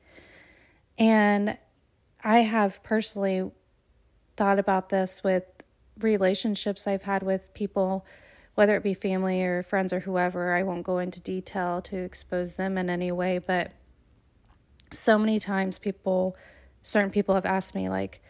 And 0.97 1.59
I 2.25 2.39
have 2.39 2.83
personally 2.83 3.51
thought 4.37 4.59
about 4.59 4.89
this 4.89 5.23
with 5.23 5.45
relationships 6.01 6.87
I've 6.87 7.03
had 7.03 7.23
with 7.23 7.53
people, 7.53 8.07
whether 8.55 8.75
it 8.77 8.83
be 8.83 8.95
family 8.95 9.43
or 9.43 9.63
friends 9.63 9.93
or 9.93 10.01
whoever. 10.01 10.55
I 10.55 10.63
won't 10.63 10.85
go 10.85 10.99
into 10.99 11.21
detail 11.21 11.83
to 11.83 11.99
expose 11.99 12.55
them 12.55 12.79
in 12.79 12.89
any 12.89 13.13
way, 13.13 13.39
but 13.39 13.73
so 14.91 15.19
many 15.19 15.39
times 15.39 15.79
people, 15.79 16.35
certain 16.83 17.11
people 17.11 17.35
have 17.35 17.45
asked 17.45 17.75
me, 17.75 17.91
like, 17.91 18.23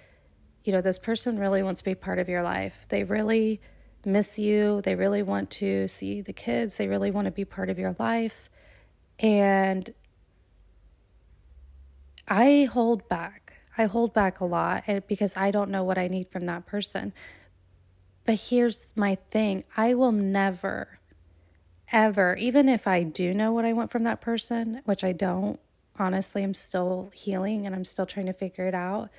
you 0.65 0.73
know, 0.73 0.81
this 0.81 0.99
person 0.99 1.39
really 1.39 1.63
wants 1.63 1.83
to 1.83 1.85
be 1.85 1.95
part 1.95 2.19
of 2.19 2.29
your 2.29 2.43
life. 2.43 2.87
They 2.89 3.05
really 3.05 3.61
miss 4.05 4.39
you. 4.39 4.81
They 4.81 4.97
really 4.97 5.23
want 5.23 5.51
to 5.51 5.87
see 5.87 6.21
the 6.21 6.33
kids. 6.33 6.79
They 6.79 6.89
really 6.89 7.11
want 7.11 7.27
to 7.27 7.31
be 7.31 7.45
part 7.45 7.71
of 7.71 7.79
your 7.79 7.95
life. 7.99 8.51
And 9.21 9.95
I 12.27 12.69
hold 12.73 13.09
back. 13.09 13.44
I 13.76 13.85
hold 13.85 14.14
back 14.14 14.40
a 14.40 14.45
lot 14.45 14.85
eh, 14.87 15.00
because 15.07 15.37
I 15.37 15.50
don't 15.50 15.71
know 15.71 15.85
what 15.85 15.99
I 15.99 16.09
need 16.09 16.31
from 16.31 16.47
that 16.47 16.66
person. 16.66 17.12
But 18.25 18.40
here's 18.49 18.93
my 18.97 19.16
thing 19.31 19.64
I 19.76 19.95
will 19.95 20.12
never, 20.12 20.99
ever, 21.93 22.37
even 22.37 22.69
if 22.69 22.87
I 22.87 23.02
do 23.02 23.35
know 23.35 23.52
what 23.52 23.64
I 23.64 23.73
want 23.73 23.90
from 23.90 24.04
that 24.04 24.21
person, 24.21 24.81
which 24.85 25.04
I 25.04 25.12
don't, 25.12 25.61
honestly, 25.99 26.43
I'm 26.43 26.54
still 26.54 27.11
healing 27.12 27.66
and 27.66 27.75
I'm 27.75 27.85
still 27.85 28.07
trying 28.07 28.26
to 28.26 28.33
figure 28.33 28.66
it 28.66 28.75
out. 28.75 29.11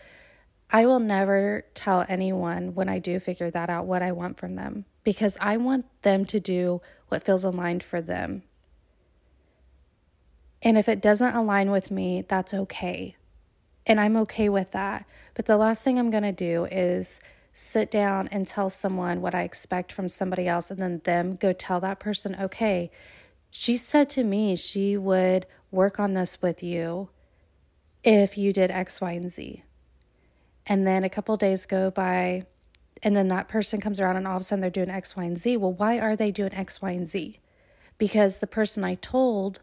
I 0.72 0.86
will 0.86 1.00
never 1.00 1.64
tell 1.76 2.06
anyone 2.10 2.74
when 2.74 2.90
I 2.90 2.98
do 2.98 3.20
figure 3.20 3.52
that 3.52 3.70
out 3.70 3.86
what 3.86 4.02
I 4.02 4.12
want 4.12 4.38
from 4.38 4.56
them 4.56 4.86
because 5.04 5.38
I 5.40 5.58
want 5.58 5.86
them 6.02 6.26
to 6.26 6.40
do 6.40 6.82
what 7.10 7.24
feels 7.24 7.44
aligned 7.44 7.84
for 7.84 8.02
them. 8.02 8.44
And 10.64 10.78
if 10.78 10.90
it 10.90 11.02
doesn't 11.02 11.36
align 11.36 11.70
with 11.70 11.92
me, 11.92 12.24
that's 12.28 12.54
okay. 12.54 13.16
And 13.86 14.00
I'm 14.00 14.18
okay 14.18 14.50
with 14.50 14.72
that. 14.72 15.06
But 15.34 15.46
the 15.46 15.58
last 15.58 15.84
thing 15.84 16.00
I'm 16.00 16.10
going 16.10 16.24
to 16.24 16.32
do 16.32 16.66
is 16.66 17.20
sit 17.54 17.90
down 17.90 18.28
and 18.30 18.48
tell 18.48 18.70
someone 18.70 19.22
what 19.22 19.36
I 19.36 19.44
expect 19.44 19.92
from 19.92 20.10
somebody 20.10 20.48
else 20.48 20.70
and 20.70 20.82
then 20.82 21.02
them 21.04 21.36
go 21.36 21.54
tell 21.54 21.80
that 21.80 22.00
person, 22.00 22.36
okay, 22.40 22.92
she 23.50 23.78
said 23.78 24.10
to 24.12 24.24
me 24.24 24.56
she 24.56 24.98
would 24.98 25.46
work 25.72 26.00
on 26.00 26.14
this 26.14 26.42
with 26.42 26.62
you 26.62 27.10
if 28.04 28.38
you 28.38 28.52
did 28.52 28.72
X, 28.72 29.00
Y, 29.00 29.12
and 29.14 29.32
Z. 29.32 29.64
And 30.66 30.86
then 30.86 31.04
a 31.04 31.10
couple 31.10 31.38
days 31.38 31.66
go 31.66 31.90
by, 31.92 32.46
and 33.02 33.16
then 33.16 33.30
that 33.30 33.48
person 33.48 33.80
comes 33.80 34.00
around, 34.00 34.18
and 34.18 34.28
all 34.28 34.36
of 34.36 34.42
a 34.42 34.44
sudden 34.44 34.62
they're 34.62 34.70
doing 34.70 34.90
X, 34.90 35.16
Y, 35.16 35.24
and 35.24 35.38
Z. 35.38 35.58
Well, 35.58 35.74
why 35.74 36.00
are 36.00 36.16
they 36.16 36.32
doing 36.32 36.54
X, 36.54 36.82
Y, 36.82 36.92
and 36.92 37.08
Z? 37.08 37.40
Because 37.98 38.38
the 38.38 38.48
person 38.48 38.84
I 38.84 38.96
told 38.96 39.62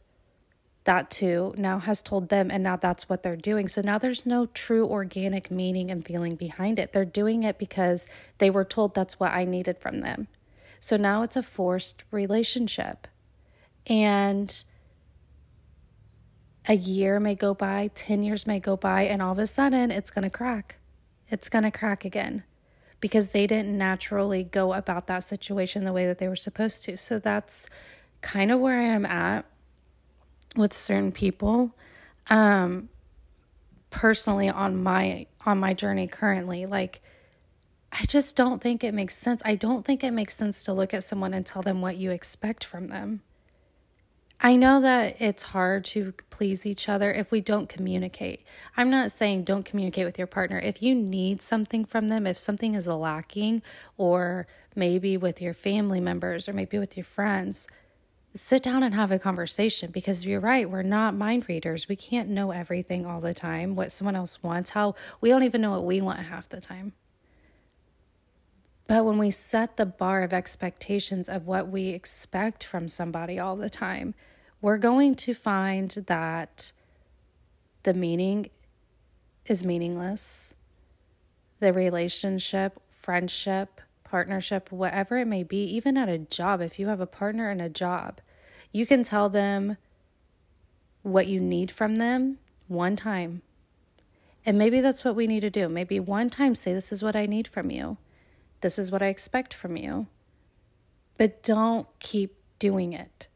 that 0.85 1.11
to 1.11 1.55
now 1.57 1.79
has 1.79 2.03
told 2.03 2.29
them 2.29 2.51
and 2.51 2.63
now 2.63 2.77
that's 2.77 3.09
what 3.09 3.23
they're 3.23 3.37
doing. 3.37 3.69
So 3.69 3.81
now 3.83 3.99
there's 3.99 4.27
no 4.27 4.47
true 4.47 4.87
organic 4.87 5.51
meaning 5.51 5.91
and 5.91 6.05
feeling 6.05 6.35
behind 6.35 6.79
it. 6.79 6.93
They're 6.93 7.05
doing 7.05 7.45
it 7.45 7.59
because 7.59 8.07
they 8.39 8.51
were 8.51 8.65
told 8.65 8.95
that's 8.95 9.21
what 9.21 9.33
I 9.33 9.45
needed 9.45 9.79
from 9.79 10.01
them. 10.01 10.27
So 10.81 10.97
now 10.97 11.23
it's 11.23 11.37
a 11.37 11.43
forced 11.43 12.05
relationship. 12.11 13.07
And 13.87 14.65
a 16.67 16.75
year 16.75 17.21
may 17.21 17.35
go 17.35 17.55
by, 17.55 17.91
10 17.95 18.23
years 18.23 18.47
may 18.47 18.59
go 18.59 18.77
by, 18.77 19.03
and 19.03 19.23
all 19.23 19.33
of 19.33 19.39
a 19.39 19.47
sudden 19.47 19.91
it's 19.91 20.11
going 20.11 20.25
to 20.25 20.31
crack. 20.31 20.77
It's 21.29 21.49
going 21.49 21.65
to 21.65 21.71
crack 21.71 22.05
again 22.05 22.45
because 23.01 23.29
they 23.29 23.47
didn't 23.47 23.77
naturally 23.77 24.45
go 24.45 24.73
about 24.73 25.07
that 25.07 25.25
situation 25.25 25.85
the 25.85 25.93
way 25.93 26.07
that 26.07 26.19
they 26.19 26.29
were 26.29 26.37
supposed 26.37 26.85
to. 26.85 26.97
So 26.97 27.19
that's 27.19 27.69
kind 28.21 28.51
of 28.53 28.61
where 28.61 28.79
I 28.79 28.85
am 28.85 29.05
at 29.05 29.45
with 30.57 30.73
certain 30.73 31.13
people 31.13 31.75
um 32.29 32.89
personally 33.91 34.49
on 34.49 34.83
my 34.83 35.27
on 35.45 35.59
my 35.59 35.73
journey 35.75 36.07
currently 36.07 36.67
like 36.67 37.01
I 37.93 38.07
just 38.07 38.37
don't 38.37 38.63
think 38.63 38.83
it 38.83 38.95
makes 38.95 39.15
sense. 39.15 39.43
I 39.45 39.55
don't 39.55 39.85
think 39.85 40.03
it 40.03 40.13
makes 40.13 40.35
sense 40.35 40.65
to 40.65 40.73
look 40.73 40.95
at 40.95 41.05
someone 41.05 41.35
and 41.35 41.45
tell 41.45 41.61
them 41.61 41.83
what 41.83 41.99
you 41.99 42.11
expect 42.11 42.65
from 42.65 42.87
them. 42.87 43.21
I 44.41 44.57
know 44.57 44.81
that 44.81 45.21
it's 45.21 45.45
hard 45.45 45.85
to 45.87 46.15
please 46.31 46.67
each 46.67 46.89
other 46.89 47.13
if 47.13 47.31
we 47.31 47.41
don't 47.41 47.69
communicate. 47.69 48.45
I'm 48.77 48.91
not 48.91 49.13
saying 49.13 49.45
don't 49.45 49.65
communicate 49.65 50.07
with 50.07 50.19
your 50.19 50.27
partner. 50.27 50.59
If 50.59 50.83
you 50.83 50.97
need 50.97 51.43
something 51.43 51.85
from 51.85 52.09
them, 52.09 52.27
if 52.27 52.39
something 52.39 52.75
is 52.75 52.89
lacking, 52.89 53.63
or 53.97 54.49
maybe 54.75 55.17
with 55.17 55.41
your 55.41 55.55
family 55.55 56.01
members 56.01 56.49
or 56.49 56.55
maybe 56.55 56.79
with 56.79 56.97
your 56.97 57.05
friends, 57.05 57.69
sit 58.35 58.63
down 58.63 58.83
and 58.83 58.95
have 58.95 59.11
a 59.11 59.19
conversation 59.19 59.91
because 59.91 60.25
you're 60.25 60.41
right 60.41 60.71
we're 60.71 60.83
not 60.83 61.15
mind 61.15 61.49
readers. 61.49 61.89
We 61.89 61.97
can't 61.97 62.29
know 62.29 62.51
everything 62.51 63.05
all 63.05 63.21
the 63.21 63.35
time 63.35 63.75
what 63.75 63.93
someone 63.93 64.17
else 64.17 64.43
wants 64.43 64.71
how 64.71 64.95
we 65.21 65.29
don't 65.29 65.43
even 65.43 65.61
know 65.61 65.73
what 65.73 65.85
we 65.85 66.01
want 66.01 66.19
half 66.21 66.49
the 66.49 66.61
time. 66.61 66.93
But 68.87 69.05
when 69.05 69.19
we 69.19 69.31
set 69.31 69.77
the 69.77 69.87
bar 69.87 70.23
of 70.23 70.33
expectations 70.33 71.29
of 71.29 71.47
what 71.47 71.69
we 71.69 71.89
expect 71.89 72.65
from 72.65 72.89
somebody 72.89 73.39
all 73.39 73.57
the 73.57 73.71
time 73.71 74.15
we're 74.63 74.79
going 74.79 75.17
to 75.17 75.35
find 75.35 75.91
that 76.07 76.71
the 77.83 77.93
meaning 77.93 78.49
is 79.45 79.65
meaningless. 79.65 80.55
The 81.59 81.73
relationship 81.73 82.81
friendship 82.89 83.81
partnership, 84.13 84.71
whatever 84.71 85.17
it 85.17 85.27
may 85.27 85.43
be, 85.43 85.65
even 85.65 85.97
at 85.97 86.07
a 86.07 86.19
job, 86.19 86.61
if 86.61 86.79
you 86.79 86.89
have 86.89 87.01
a 87.01 87.07
partner 87.07 87.51
in 87.51 87.63
a 87.63 87.71
job, 87.71 88.21
you 88.71 88.85
can 88.85 89.03
tell 89.03 89.31
them 89.31 89.79
what 91.01 91.27
you 91.27 91.41
need 91.41 91.73
from 91.73 91.97
them 91.97 92.37
one 92.69 92.95
time. 92.95 93.41
And 94.45 94.59
maybe 94.59 94.83
that's 94.83 95.03
what 95.03 95.17
we 95.17 95.27
need 95.27 95.41
to 95.41 95.49
do. 95.49 95.67
Maybe 95.67 95.99
one 95.99 96.29
time 96.29 96.55
say, 96.55 96.75
This 96.75 96.93
is 96.93 97.03
what 97.03 97.17
I 97.17 97.25
need 97.25 97.49
from 97.49 97.71
you. 97.71 97.97
This 98.61 98.79
is 98.79 98.91
what 98.93 99.01
I 99.01 99.07
expect 99.07 99.55
from 99.55 99.79
you. 99.79 100.09
But 101.17 101.43
don't 101.43 101.89
keep 101.99 102.37
doing 102.59 102.93
it. 102.93 103.29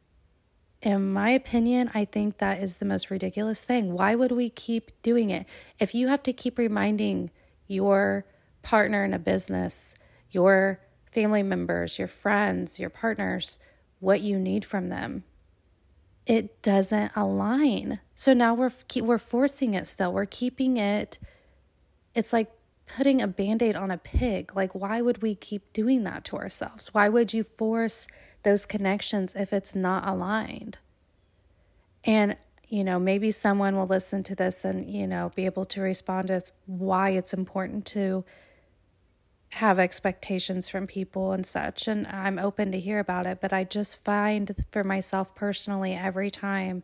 In 0.83 1.11
my 1.11 1.31
opinion, 1.31 1.89
I 1.95 2.05
think 2.05 2.37
that 2.37 2.61
is 2.61 2.77
the 2.77 2.85
most 2.85 3.09
ridiculous 3.09 3.61
thing. 3.61 3.93
Why 3.93 4.13
would 4.13 4.31
we 4.31 4.51
keep 4.51 4.91
doing 5.01 5.31
it? 5.31 5.47
If 5.79 5.95
you 5.95 6.07
have 6.09 6.21
to 6.21 6.33
keep 6.33 6.59
reminding 6.59 7.31
your 7.67 8.25
partner 8.61 9.03
in 9.03 9.13
a 9.15 9.19
business 9.19 9.95
your 10.31 10.79
family 11.11 11.43
members, 11.43 11.97
your 11.97 12.07
friends, 12.07 12.79
your 12.79 12.89
partners, 12.89 13.57
what 13.99 14.21
you 14.21 14.37
need 14.37 14.65
from 14.65 14.89
them. 14.89 15.23
It 16.25 16.61
doesn't 16.61 17.11
align. 17.15 17.99
So 18.15 18.33
now 18.33 18.53
we're 18.53 18.73
we're 18.97 19.17
forcing 19.17 19.73
it 19.73 19.87
still. 19.87 20.11
We're 20.11 20.25
keeping 20.25 20.77
it 20.77 21.19
it's 22.13 22.33
like 22.33 22.51
putting 22.87 23.21
a 23.21 23.27
band-aid 23.27 23.75
on 23.75 23.91
a 23.91 23.97
pig. 23.97 24.55
Like 24.55 24.73
why 24.73 25.01
would 25.01 25.21
we 25.21 25.35
keep 25.35 25.71
doing 25.71 26.03
that 26.03 26.25
to 26.25 26.37
ourselves? 26.37 26.93
Why 26.93 27.09
would 27.09 27.33
you 27.33 27.43
force 27.43 28.07
those 28.43 28.65
connections 28.65 29.35
if 29.35 29.53
it's 29.53 29.75
not 29.75 30.07
aligned? 30.07 30.79
And 32.03 32.37
you 32.69 32.83
know, 32.83 32.99
maybe 32.99 33.31
someone 33.31 33.77
will 33.77 33.87
listen 33.87 34.23
to 34.23 34.35
this 34.35 34.65
and, 34.65 34.89
you 34.89 35.07
know, 35.07 35.31
be 35.35 35.45
able 35.45 35.63
to 35.65 35.79
respond 35.79 36.27
to 36.27 36.41
why 36.65 37.11
it's 37.11 37.33
important 37.33 37.85
to 37.85 38.25
have 39.51 39.79
expectations 39.79 40.67
from 40.69 40.87
people 40.87 41.31
and 41.31 41.45
such 41.45 41.87
and 41.87 42.05
I'm 42.07 42.37
open 42.37 42.71
to 42.73 42.79
hear 42.79 42.99
about 42.99 43.25
it 43.25 43.39
but 43.41 43.53
I 43.53 43.63
just 43.63 44.03
find 44.03 44.53
for 44.71 44.83
myself 44.83 45.33
personally 45.35 45.93
every 45.93 46.29
time 46.29 46.83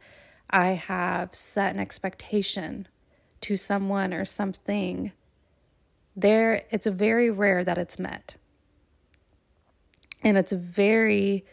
I 0.49 0.69
have 0.71 1.35
set 1.35 1.73
an 1.73 1.79
expectation 1.79 2.87
to 3.41 3.57
someone 3.57 4.13
or 4.13 4.25
something 4.25 5.11
there 6.15 6.63
it's 6.69 6.85
very 6.87 7.29
rare 7.29 7.63
that 7.63 7.77
it's 7.77 7.97
met. 7.97 8.35
And 10.21 10.37
it's 10.37 10.51
very 10.51 11.45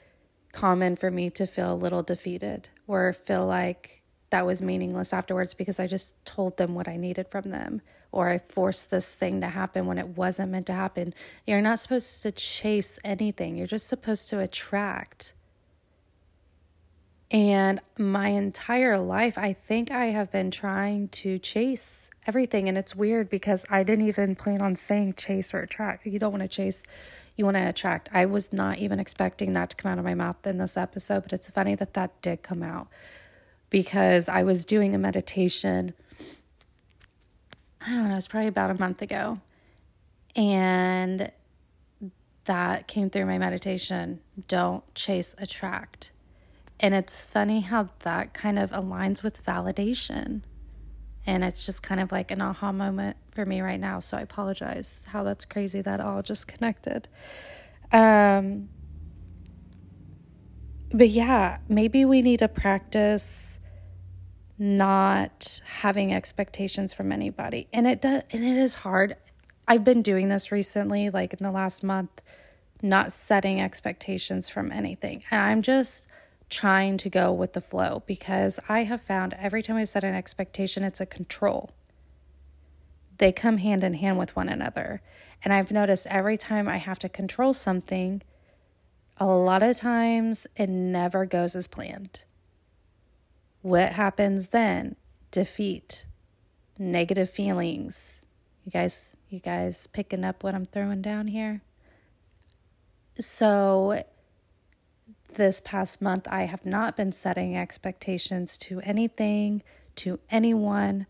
common 0.53 0.97
for 0.97 1.11
me 1.11 1.31
to 1.31 1.47
feel 1.47 1.73
a 1.73 1.75
little 1.75 2.03
defeated 2.03 2.69
or 2.87 3.13
feel 3.13 3.47
like 3.47 4.00
that 4.31 4.47
was 4.47 4.63
meaningless 4.63 5.13
afterwards 5.13 5.55
because 5.55 5.81
I 5.81 5.87
just 5.87 6.25
told 6.25 6.57
them 6.57 6.75
what 6.75 6.89
I 6.89 6.97
needed 6.97 7.29
from 7.31 7.51
them 7.51 7.83
or 8.13 8.29
I 8.29 8.39
forced 8.39 8.91
this 8.91 9.15
thing 9.15 9.41
to 9.41 9.49
happen 9.49 9.87
when 9.87 9.99
it 9.99 10.17
wasn't 10.17 10.53
meant 10.53 10.67
to 10.67 10.73
happen. 10.73 11.15
You're 11.47 11.61
not 11.63 11.79
supposed 11.81 12.23
to 12.23 12.33
chase 12.33 12.99
anything, 13.05 13.57
you're 13.57 13.67
just 13.67 13.89
supposed 13.89 14.29
to 14.31 14.41
attract 14.41 15.35
And 17.31 17.81
my 17.99 18.29
entire 18.29 18.99
life, 18.99 19.39
I 19.39 19.53
think 19.53 19.91
I 19.93 20.07
have 20.07 20.33
been 20.33 20.51
trying 20.51 21.09
to 21.11 21.39
chase 21.39 22.11
everything. 22.27 22.69
And 22.69 22.79
it's 22.79 22.97
weird 22.97 23.31
because 23.31 23.65
I 23.71 23.85
didn't 23.85 24.09
even 24.09 24.37
plan 24.37 24.63
on 24.63 24.77
saying 24.77 25.15
chase 25.17 25.55
or 25.55 25.61
attract. 25.61 26.07
You 26.07 26.19
don't 26.19 26.33
want 26.33 26.43
to 26.43 26.49
chase, 26.49 26.83
you 27.37 27.45
want 27.45 27.57
to 27.57 27.69
attract. 27.69 28.09
I 28.13 28.27
was 28.27 28.53
not 28.53 28.79
even 28.79 29.01
expecting 29.01 29.53
that 29.55 29.71
to 29.71 29.77
come 29.77 29.93
out 29.93 29.99
of 29.99 30.05
my 30.05 30.15
mouth 30.15 30.47
in 30.47 30.59
this 30.59 30.77
episode, 30.77 31.25
but 31.25 31.33
it's 31.35 31.51
funny 31.51 31.77
that 31.77 31.95
that 31.95 32.21
did 32.23 32.43
come 32.43 32.63
out 32.65 32.89
because 33.71 34.29
I 34.29 34.43
was 34.43 34.65
doing 34.65 34.95
a 34.95 34.99
meditation. 34.99 35.95
I 37.81 37.91
don't 37.91 38.09
know, 38.09 38.13
it 38.13 38.17
was 38.17 38.29
probably 38.29 38.49
about 38.49 38.71
a 38.71 38.75
month 38.75 39.01
ago. 39.01 39.41
And 40.37 41.31
that 42.45 42.89
came 42.89 43.11
through 43.11 43.27
my 43.27 43.39
meditation. 43.39 44.21
Don't 44.49 44.95
chase, 44.95 45.35
attract. 45.39 46.11
And 46.79 46.95
it's 46.95 47.23
funny 47.23 47.61
how 47.61 47.91
that 48.01 48.35
kind 48.35 48.59
of 48.59 48.71
aligns 48.71 49.23
with 49.23 49.45
validation. 49.45 50.43
And 51.27 51.45
it's 51.45 51.67
just 51.67 51.83
kind 51.83 52.01
of 52.01 52.11
like 52.11 52.31
an 52.31 52.41
aha 52.41 52.73
moment 52.73 53.17
for 53.31 53.45
me 53.45 53.61
right 53.61 53.79
now. 53.79 54.01
So 54.01 54.17
I 54.17 54.23
apologize 54.23 55.03
how 55.07 55.23
that's 55.23 55.45
crazy 55.45 55.83
that 55.83 56.01
all 56.01 56.23
just 56.23 56.49
connected. 56.49 57.07
Um, 57.93 58.69
but 60.93 61.09
yeah, 61.09 61.59
maybe 61.69 62.05
we 62.05 62.23
need 62.23 62.39
to 62.41 62.49
practice 62.49 63.59
not 64.59 65.61
having 65.65 66.13
expectations 66.13 66.93
from 66.93 67.13
anybody. 67.13 67.69
And 67.73 67.87
it 67.87 68.03
does 68.03 68.23
and 68.31 68.45
it 68.45 68.57
is 68.57 68.77
hard. 68.77 69.17
I've 69.67 69.85
been 69.85 70.03
doing 70.03 70.29
this 70.29 70.51
recently, 70.53 71.11
like 71.11 71.33
in 71.33 71.43
the 71.43 71.51
last 71.51 71.83
month, 71.85 72.21
not 72.83 73.13
setting 73.13 73.61
expectations 73.61 74.49
from 74.49 74.73
anything. 74.73 75.23
And 75.31 75.41
I'm 75.41 75.63
just 75.63 76.07
trying 76.51 76.99
to 76.99 77.09
go 77.09 77.33
with 77.33 77.53
the 77.53 77.61
flow 77.61 78.03
because 78.07 78.59
I 78.69 78.83
have 78.83 79.01
found 79.01 79.35
every 79.39 79.63
time 79.63 79.77
I 79.77 79.85
set 79.85 80.03
an 80.03 80.15
expectation, 80.15 80.83
it's 80.83 81.01
a 81.01 81.07
control. 81.07 81.71
They 83.19 83.33
come 83.33 83.59
hand 83.59 83.85
in 83.85 83.95
hand 83.95 84.19
with 84.19 84.35
one 84.35 84.49
another. 84.49 85.03
And 85.43 85.55
I've 85.55 85.71
noticed 85.71 86.07
every 86.09 86.37
time 86.37 86.69
I 86.69 86.79
have 86.79 86.99
to 86.99 87.09
control 87.09 87.55
something, 87.55 88.23
a 89.21 89.27
lot 89.27 89.63
of 89.63 89.77
times 89.77 90.47
it 90.57 90.71
never 90.71 91.27
goes 91.27 91.55
as 91.55 91.69
planned. 91.69 92.25
What 93.61 93.93
happens 93.93 94.49
then? 94.49 94.97
Defeat, 95.31 96.07
negative 96.79 97.29
feelings. 97.29 98.25
You 98.65 98.73
guys, 98.73 99.15
you 99.29 99.39
guys 99.39 99.87
picking 99.87 100.25
up 100.25 100.43
what 100.43 100.55
I'm 100.55 100.65
throwing 100.65 101.03
down 101.03 101.29
here? 101.29 101.61
So 103.19 104.03
this 105.35 105.61
past 105.61 106.01
month, 106.01 106.27
I 106.31 106.45
have 106.45 106.65
not 106.65 106.97
been 106.97 107.13
setting 107.13 107.55
expectations 107.57 108.57
to 108.59 108.81
anything, 108.81 109.63
to 109.97 110.19
anyone. 110.31 111.07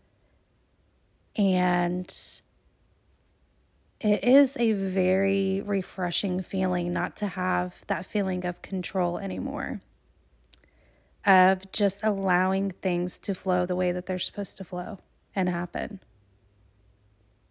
And 1.37 2.13
it 4.03 4.23
is 4.23 4.57
a 4.57 4.73
very 4.73 5.61
refreshing 5.61 6.41
feeling 6.41 6.91
not 6.91 7.15
to 7.17 7.27
have 7.27 7.83
that 7.85 8.05
feeling 8.05 8.43
of 8.45 8.61
control 8.63 9.19
anymore, 9.19 9.79
of 11.23 11.71
just 11.71 12.03
allowing 12.03 12.71
things 12.71 13.19
to 13.19 13.35
flow 13.35 13.65
the 13.67 13.75
way 13.75 13.91
that 13.91 14.07
they're 14.07 14.17
supposed 14.17 14.57
to 14.57 14.63
flow 14.63 14.97
and 15.35 15.49
happen, 15.49 15.99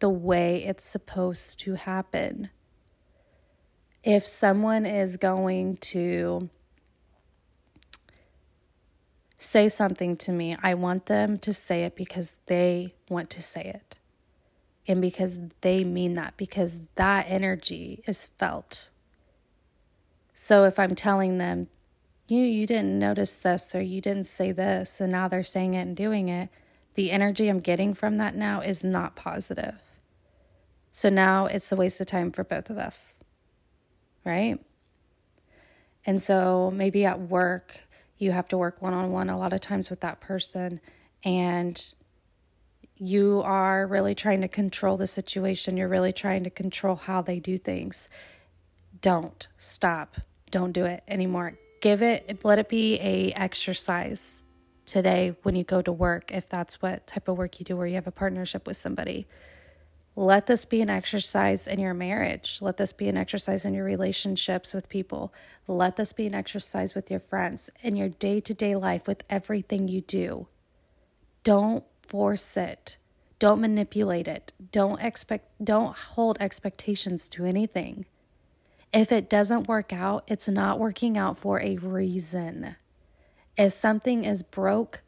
the 0.00 0.10
way 0.10 0.64
it's 0.64 0.84
supposed 0.84 1.60
to 1.60 1.74
happen. 1.74 2.50
If 4.02 4.26
someone 4.26 4.86
is 4.86 5.16
going 5.18 5.76
to 5.76 6.50
say 9.38 9.68
something 9.68 10.16
to 10.16 10.32
me, 10.32 10.56
I 10.60 10.74
want 10.74 11.06
them 11.06 11.38
to 11.38 11.52
say 11.52 11.84
it 11.84 11.94
because 11.94 12.32
they 12.46 12.94
want 13.08 13.30
to 13.30 13.42
say 13.42 13.62
it. 13.62 13.99
And 14.90 15.00
because 15.00 15.38
they 15.60 15.84
mean 15.84 16.14
that, 16.14 16.36
because 16.36 16.82
that 16.96 17.26
energy 17.28 18.02
is 18.08 18.26
felt. 18.26 18.90
So 20.34 20.64
if 20.64 20.80
I'm 20.80 20.96
telling 20.96 21.38
them, 21.38 21.68
you 22.26 22.42
you 22.42 22.66
didn't 22.66 22.98
notice 22.98 23.36
this 23.36 23.72
or 23.72 23.80
you 23.80 24.00
didn't 24.00 24.26
say 24.26 24.50
this 24.50 25.00
and 25.00 25.12
now 25.12 25.28
they're 25.28 25.44
saying 25.44 25.74
it 25.74 25.82
and 25.82 25.96
doing 25.96 26.28
it, 26.28 26.48
the 26.94 27.12
energy 27.12 27.48
I'm 27.48 27.60
getting 27.60 27.94
from 27.94 28.16
that 28.16 28.34
now 28.34 28.62
is 28.62 28.82
not 28.82 29.14
positive. 29.14 29.80
So 30.90 31.08
now 31.08 31.46
it's 31.46 31.70
a 31.70 31.76
waste 31.76 32.00
of 32.00 32.08
time 32.08 32.32
for 32.32 32.42
both 32.42 32.68
of 32.68 32.76
us. 32.76 33.20
Right? 34.24 34.58
And 36.04 36.20
so 36.20 36.72
maybe 36.74 37.04
at 37.04 37.20
work 37.20 37.78
you 38.18 38.32
have 38.32 38.48
to 38.48 38.58
work 38.58 38.82
one 38.82 38.92
on 38.92 39.12
one 39.12 39.30
a 39.30 39.38
lot 39.38 39.52
of 39.52 39.60
times 39.60 39.88
with 39.88 40.00
that 40.00 40.18
person 40.18 40.80
and 41.22 41.94
you 43.00 43.42
are 43.44 43.86
really 43.86 44.14
trying 44.14 44.42
to 44.42 44.48
control 44.48 44.96
the 44.96 45.06
situation 45.06 45.76
you're 45.76 45.88
really 45.88 46.12
trying 46.12 46.44
to 46.44 46.50
control 46.50 46.96
how 46.96 47.22
they 47.22 47.40
do 47.40 47.56
things 47.56 48.08
don't 49.00 49.48
stop 49.56 50.16
don't 50.50 50.72
do 50.72 50.84
it 50.84 51.02
anymore 51.08 51.54
give 51.80 52.02
it 52.02 52.44
let 52.44 52.58
it 52.58 52.68
be 52.68 53.00
a 53.00 53.32
exercise 53.32 54.44
today 54.84 55.34
when 55.42 55.54
you 55.54 55.64
go 55.64 55.80
to 55.80 55.92
work 55.92 56.30
if 56.30 56.48
that's 56.48 56.82
what 56.82 57.06
type 57.06 57.26
of 57.26 57.38
work 57.38 57.58
you 57.58 57.64
do 57.64 57.76
where 57.76 57.86
you 57.86 57.94
have 57.94 58.06
a 58.06 58.12
partnership 58.12 58.66
with 58.66 58.76
somebody 58.76 59.26
let 60.16 60.46
this 60.46 60.64
be 60.64 60.82
an 60.82 60.90
exercise 60.90 61.66
in 61.66 61.78
your 61.78 61.94
marriage. 61.94 62.58
Let 62.60 62.76
this 62.76 62.92
be 62.92 63.08
an 63.08 63.16
exercise 63.16 63.64
in 63.64 63.74
your 63.74 63.84
relationships 63.84 64.74
with 64.74 64.88
people. 64.88 65.32
Let 65.66 65.96
this 65.96 66.12
be 66.12 66.26
an 66.26 66.34
exercise 66.34 66.94
with 66.94 67.10
your 67.10 67.20
friends 67.20 67.70
in 67.80 67.96
your 67.96 68.08
day 68.08 68.40
to 68.40 68.52
day 68.52 68.74
life 68.74 69.06
with 69.06 69.24
everything 69.30 69.88
you 69.88 70.00
do. 70.00 70.48
Don't 71.44 71.84
force 72.10 72.56
it. 72.56 72.98
Don't 73.38 73.62
manipulate 73.62 74.28
it. 74.28 74.52
Don't 74.70 75.00
expect 75.00 75.46
don't 75.64 75.96
hold 75.96 76.36
expectations 76.40 77.28
to 77.30 77.46
anything. 77.46 78.04
If 78.92 79.10
it 79.10 79.30
doesn't 79.30 79.68
work 79.68 79.92
out, 79.92 80.24
it's 80.26 80.48
not 80.48 80.78
working 80.78 81.16
out 81.16 81.38
for 81.38 81.60
a 81.60 81.76
reason. 81.78 82.76
If 83.56 83.72
something 83.72 84.24
is 84.24 84.42
broke, 84.42 85.00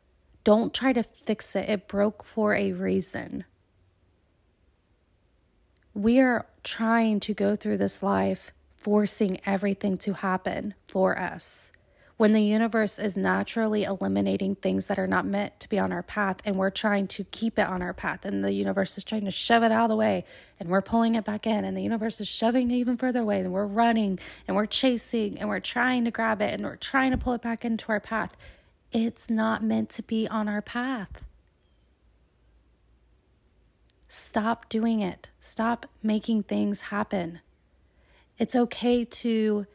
don't 0.45 0.73
try 0.73 0.95
to 0.95 1.03
fix 1.03 1.55
it. 1.55 1.69
It 1.69 1.88
broke 1.88 2.25
for 2.25 2.55
a 2.55 2.73
reason 2.73 3.45
we 5.95 6.19
are 6.21 6.47
trying 6.62 7.21
to 7.21 7.35
go 7.35 7.55
through 7.55 7.79
this 7.79 8.03
life 8.03 8.53
forcing 8.77 9.38
everything 9.45 9.99
to 9.99 10.15
happen 10.15 10.75
for 10.87 11.19
us. 11.19 11.73
When 12.22 12.30
the 12.35 12.40
universe 12.40 13.00
is 13.00 13.16
naturally 13.16 13.82
eliminating 13.82 14.54
things 14.54 14.87
that 14.87 14.96
are 14.96 15.08
not 15.08 15.26
meant 15.26 15.58
to 15.58 15.68
be 15.68 15.76
on 15.76 15.90
our 15.90 16.04
path, 16.04 16.37
and 16.44 16.54
we're 16.54 16.70
trying 16.70 17.08
to 17.08 17.24
keep 17.24 17.58
it 17.58 17.66
on 17.66 17.82
our 17.82 17.92
path, 17.92 18.24
and 18.24 18.44
the 18.44 18.52
universe 18.52 18.96
is 18.96 19.02
trying 19.02 19.24
to 19.24 19.32
shove 19.32 19.64
it 19.64 19.72
out 19.72 19.87
of 19.87 19.88
the 19.88 19.96
way, 19.96 20.24
and 20.61 20.68
we're 20.68 20.82
pulling 20.82 21.16
it 21.16 21.24
back 21.24 21.48
in, 21.48 21.64
and 21.64 21.76
the 21.76 21.82
universe 21.82 22.20
is 22.20 22.28
shoving 22.28 22.70
it 22.70 22.76
even 22.76 22.96
further 22.96 23.22
away, 23.22 23.40
and 23.40 23.52
we're 23.52 23.66
running, 23.66 24.20
and 24.46 24.56
we're 24.56 24.66
chasing, 24.66 25.37
and 25.37 25.48
we're 25.48 25.58
trying 25.58 26.04
to 26.04 26.12
grab 26.12 26.40
it, 26.40 26.54
and 26.54 26.62
we're 26.62 26.76
trying 26.76 27.11
to 27.11 27.16
pull 27.16 27.32
it 27.32 27.42
back 27.42 27.64
into 27.64 27.87
our 27.88 27.98
path. 27.98 28.37
It's 28.92 29.28
not 29.28 29.64
meant 29.64 29.90
to 29.90 30.02
be 30.04 30.28
on 30.28 30.48
our 30.48 30.62
path. 30.62 31.24
Stop 34.06 34.68
doing 34.68 35.00
it. 35.00 35.30
Stop 35.40 35.87
making 36.04 36.44
things 36.44 36.82
happen. 36.82 37.40
It's 38.38 38.54
okay 38.54 39.04
to 39.06 39.66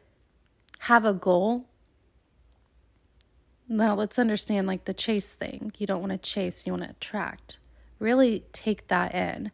have 0.79 1.03
a 1.03 1.11
goal. 1.11 1.65
Now, 3.69 3.95
let's 3.95 4.17
understand 4.17 4.67
like 4.67 4.85
the 4.85 4.93
chase 4.93 5.31
thing. 5.31 5.73
You 5.77 5.87
don't 5.87 5.99
want 5.99 6.11
to 6.11 6.17
chase, 6.17 6.65
you 6.65 6.73
want 6.73 6.83
to 6.83 6.91
attract. 6.91 7.59
Really 7.99 8.45
take 8.53 8.87
that 8.87 9.13
in. 9.13 9.51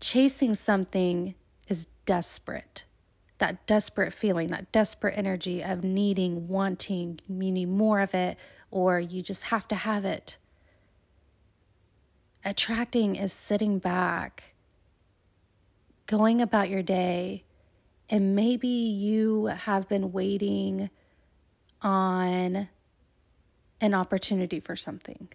Chasing 0.00 0.54
something 0.54 1.34
is 1.68 1.86
desperate. 2.06 2.84
That 3.38 3.66
desperate 3.66 4.12
feeling, 4.12 4.48
that 4.48 4.72
desperate 4.72 5.16
energy 5.16 5.62
of 5.62 5.84
needing, 5.84 6.48
wanting, 6.48 7.20
meaning 7.28 7.76
more 7.76 8.00
of 8.00 8.14
it, 8.14 8.38
or 8.70 8.98
you 8.98 9.22
just 9.22 9.44
have 9.44 9.68
to 9.68 9.74
have 9.74 10.04
it. 10.04 10.38
Attracting 12.44 13.16
is 13.16 13.32
sitting 13.32 13.78
back, 13.78 14.54
going 16.06 16.40
about 16.40 16.70
your 16.70 16.82
day, 16.82 17.44
and 18.08 18.34
maybe 18.34 18.68
you 18.68 19.46
have 19.46 19.88
been 19.88 20.12
waiting 20.12 20.90
on 21.82 22.68
an 23.80 23.94
opportunity 23.94 24.60
for 24.60 24.76
something 24.76 25.28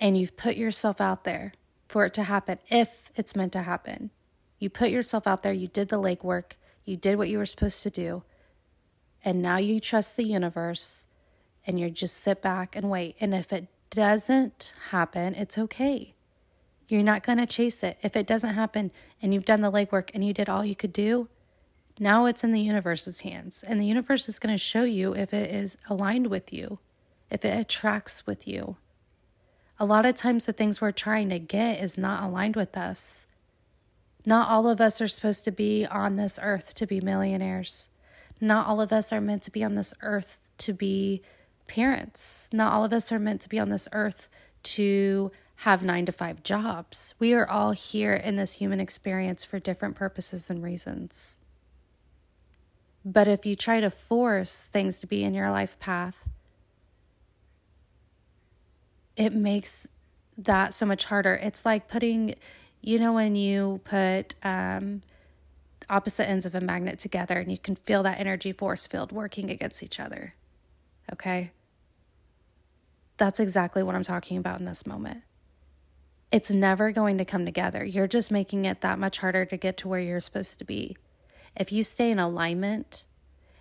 and 0.00 0.16
you've 0.16 0.36
put 0.36 0.56
yourself 0.56 1.00
out 1.00 1.24
there 1.24 1.52
for 1.86 2.06
it 2.06 2.14
to 2.14 2.24
happen 2.24 2.58
if 2.68 3.10
it's 3.14 3.36
meant 3.36 3.52
to 3.52 3.62
happen. 3.62 4.10
You 4.58 4.70
put 4.70 4.90
yourself 4.90 5.26
out 5.26 5.42
there, 5.42 5.52
you 5.52 5.68
did 5.68 5.88
the 5.88 6.00
legwork, 6.00 6.52
you 6.84 6.96
did 6.96 7.18
what 7.18 7.28
you 7.28 7.38
were 7.38 7.46
supposed 7.46 7.82
to 7.82 7.90
do, 7.90 8.22
and 9.24 9.42
now 9.42 9.58
you 9.58 9.80
trust 9.80 10.16
the 10.16 10.24
universe 10.24 11.06
and 11.66 11.78
you 11.78 11.90
just 11.90 12.16
sit 12.16 12.40
back 12.40 12.74
and 12.74 12.88
wait. 12.88 13.16
And 13.20 13.34
if 13.34 13.52
it 13.52 13.66
doesn't 13.90 14.72
happen, 14.90 15.34
it's 15.34 15.58
okay. 15.58 16.14
You're 16.88 17.02
not 17.02 17.22
going 17.22 17.38
to 17.38 17.46
chase 17.46 17.82
it. 17.82 17.98
If 18.02 18.16
it 18.16 18.26
doesn't 18.26 18.54
happen 18.54 18.90
and 19.20 19.34
you've 19.34 19.44
done 19.44 19.60
the 19.60 19.70
legwork 19.70 20.10
and 20.14 20.24
you 20.24 20.32
did 20.32 20.48
all 20.48 20.64
you 20.64 20.74
could 20.74 20.92
do, 20.92 21.28
now 22.00 22.26
it's 22.26 22.42
in 22.42 22.50
the 22.50 22.60
universe's 22.60 23.20
hands. 23.20 23.62
And 23.62 23.80
the 23.80 23.86
universe 23.86 24.28
is 24.28 24.40
going 24.40 24.54
to 24.54 24.58
show 24.58 24.82
you 24.82 25.14
if 25.14 25.32
it 25.32 25.54
is 25.54 25.76
aligned 25.88 26.26
with 26.26 26.52
you. 26.52 26.80
if 27.30 27.44
it 27.44 27.58
attracts 27.58 28.26
with 28.26 28.46
you. 28.46 28.76
A 29.78 29.86
lot 29.86 30.04
of 30.04 30.14
times, 30.14 30.44
the 30.44 30.52
things 30.52 30.80
we're 30.80 30.92
trying 30.92 31.30
to 31.30 31.38
get 31.38 31.80
is 31.80 31.96
not 31.96 32.22
aligned 32.22 32.56
with 32.56 32.76
us. 32.76 33.26
Not 34.26 34.50
all 34.50 34.68
of 34.68 34.80
us 34.80 35.00
are 35.00 35.08
supposed 35.08 35.44
to 35.44 35.52
be 35.52 35.86
on 35.86 36.16
this 36.16 36.38
earth 36.42 36.74
to 36.74 36.86
be 36.86 37.00
millionaires. 37.00 37.88
Not 38.40 38.66
all 38.66 38.80
of 38.80 38.92
us 38.92 39.12
are 39.12 39.20
meant 39.20 39.42
to 39.44 39.50
be 39.50 39.64
on 39.64 39.76
this 39.76 39.94
earth 40.02 40.38
to 40.58 40.74
be 40.74 41.22
parents. 41.66 42.50
Not 42.52 42.72
all 42.72 42.84
of 42.84 42.92
us 42.92 43.10
are 43.12 43.18
meant 43.18 43.40
to 43.42 43.48
be 43.48 43.58
on 43.58 43.70
this 43.70 43.88
earth 43.92 44.28
to 44.62 45.30
have 45.56 45.82
nine 45.82 46.04
to 46.06 46.12
five 46.12 46.42
jobs. 46.42 47.14
We 47.18 47.32
are 47.32 47.48
all 47.48 47.72
here 47.72 48.14
in 48.14 48.36
this 48.36 48.54
human 48.54 48.80
experience 48.80 49.44
for 49.44 49.58
different 49.58 49.94
purposes 49.94 50.50
and 50.50 50.62
reasons. 50.62 51.38
But 53.04 53.28
if 53.28 53.46
you 53.46 53.56
try 53.56 53.80
to 53.80 53.90
force 53.90 54.64
things 54.64 55.00
to 55.00 55.06
be 55.06 55.24
in 55.24 55.34
your 55.34 55.50
life 55.50 55.78
path, 55.78 56.28
it 59.16 59.34
makes 59.34 59.88
that 60.36 60.74
so 60.74 60.86
much 60.86 61.06
harder. 61.06 61.34
It's 61.34 61.64
like 61.64 61.88
putting, 61.88 62.34
you 62.80 62.98
know, 62.98 63.12
when 63.12 63.36
you 63.36 63.80
put 63.84 64.34
um, 64.42 65.02
opposite 65.88 66.28
ends 66.28 66.46
of 66.46 66.54
a 66.54 66.60
magnet 66.60 66.98
together 66.98 67.38
and 67.38 67.50
you 67.50 67.58
can 67.58 67.74
feel 67.74 68.02
that 68.02 68.20
energy 68.20 68.52
force 68.52 68.86
field 68.86 69.12
working 69.12 69.50
against 69.50 69.82
each 69.82 69.98
other. 69.98 70.34
Okay? 71.12 71.50
That's 73.16 73.40
exactly 73.40 73.82
what 73.82 73.94
I'm 73.94 74.04
talking 74.04 74.38
about 74.38 74.60
in 74.60 74.64
this 74.64 74.86
moment. 74.86 75.22
It's 76.32 76.50
never 76.50 76.92
going 76.92 77.18
to 77.18 77.24
come 77.24 77.44
together. 77.44 77.84
You're 77.84 78.06
just 78.06 78.30
making 78.30 78.64
it 78.64 78.80
that 78.82 78.98
much 78.98 79.18
harder 79.18 79.44
to 79.44 79.56
get 79.56 79.76
to 79.78 79.88
where 79.88 80.00
you're 80.00 80.20
supposed 80.20 80.58
to 80.60 80.64
be. 80.64 80.96
If 81.56 81.72
you 81.72 81.82
stay 81.82 82.10
in 82.10 82.18
alignment 82.18 83.04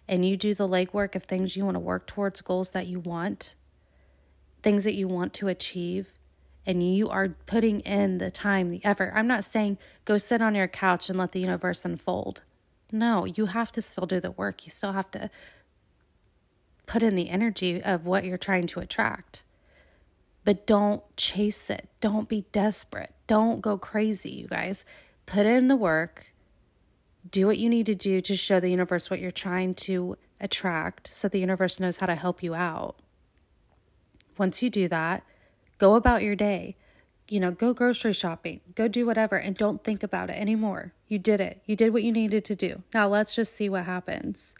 and 0.07 0.25
you 0.25 0.37
do 0.37 0.53
the 0.53 0.67
legwork 0.67 1.15
of 1.15 1.23
things 1.23 1.55
you 1.55 1.65
want 1.65 1.75
to 1.75 1.79
work 1.79 2.07
towards, 2.07 2.41
goals 2.41 2.71
that 2.71 2.87
you 2.87 2.99
want, 2.99 3.55
things 4.61 4.83
that 4.83 4.95
you 4.95 5.07
want 5.07 5.33
to 5.35 5.47
achieve, 5.47 6.13
and 6.65 6.83
you 6.95 7.09
are 7.09 7.29
putting 7.45 7.79
in 7.81 8.19
the 8.19 8.29
time, 8.29 8.69
the 8.69 8.83
effort. 8.85 9.11
I'm 9.15 9.27
not 9.27 9.43
saying 9.43 9.77
go 10.05 10.17
sit 10.17 10.41
on 10.41 10.55
your 10.55 10.67
couch 10.67 11.09
and 11.09 11.17
let 11.17 11.31
the 11.31 11.39
universe 11.39 11.83
unfold. 11.85 12.43
No, 12.91 13.25
you 13.25 13.47
have 13.47 13.71
to 13.73 13.81
still 13.81 14.05
do 14.05 14.19
the 14.19 14.31
work. 14.31 14.65
You 14.65 14.71
still 14.71 14.93
have 14.93 15.09
to 15.11 15.29
put 16.85 17.03
in 17.03 17.15
the 17.15 17.29
energy 17.29 17.81
of 17.81 18.05
what 18.05 18.23
you're 18.23 18.37
trying 18.37 18.67
to 18.67 18.79
attract. 18.79 19.43
But 20.43 20.65
don't 20.65 21.03
chase 21.15 21.69
it. 21.69 21.89
Don't 22.01 22.27
be 22.27 22.45
desperate. 22.51 23.13
Don't 23.27 23.61
go 23.61 23.77
crazy, 23.77 24.31
you 24.31 24.47
guys. 24.47 24.85
Put 25.25 25.45
in 25.45 25.67
the 25.67 25.75
work 25.75 26.28
do 27.27 27.47
what 27.47 27.57
you 27.57 27.69
need 27.69 27.85
to 27.87 27.95
do 27.95 28.21
to 28.21 28.35
show 28.35 28.59
the 28.59 28.69
universe 28.69 29.09
what 29.09 29.19
you're 29.19 29.31
trying 29.31 29.73
to 29.75 30.17
attract 30.39 31.07
so 31.07 31.27
the 31.27 31.39
universe 31.39 31.79
knows 31.79 31.97
how 31.97 32.05
to 32.05 32.15
help 32.15 32.41
you 32.41 32.55
out. 32.55 32.95
Once 34.37 34.63
you 34.63 34.69
do 34.69 34.87
that, 34.87 35.23
go 35.77 35.95
about 35.95 36.23
your 36.23 36.35
day. 36.35 36.75
You 37.27 37.39
know, 37.39 37.51
go 37.51 37.73
grocery 37.73 38.13
shopping, 38.13 38.61
go 38.73 38.87
do 38.87 39.05
whatever, 39.05 39.37
and 39.37 39.55
don't 39.55 39.83
think 39.83 40.01
about 40.01 40.31
it 40.31 40.39
anymore. 40.39 40.93
You 41.07 41.19
did 41.19 41.39
it. 41.39 41.61
You 41.65 41.75
did 41.75 41.93
what 41.93 42.01
you 42.01 42.11
needed 42.11 42.43
to 42.45 42.55
do. 42.55 42.81
Now 42.93 43.07
let's 43.07 43.35
just 43.35 43.55
see 43.55 43.69
what 43.69 43.85
happens. 43.85 44.55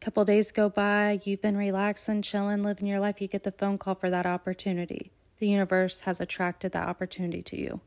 A 0.00 0.04
couple 0.04 0.24
days 0.24 0.52
go 0.52 0.70
by, 0.70 1.20
you've 1.24 1.42
been 1.42 1.56
relaxing, 1.56 2.22
chilling, 2.22 2.62
living 2.62 2.86
your 2.86 3.00
life. 3.00 3.20
You 3.20 3.28
get 3.28 3.42
the 3.42 3.52
phone 3.52 3.76
call 3.76 3.94
for 3.94 4.08
that 4.08 4.24
opportunity. 4.24 5.10
The 5.38 5.48
universe 5.48 6.00
has 6.00 6.20
attracted 6.20 6.72
that 6.72 6.88
opportunity 6.88 7.42
to 7.42 7.60
you. 7.60 7.80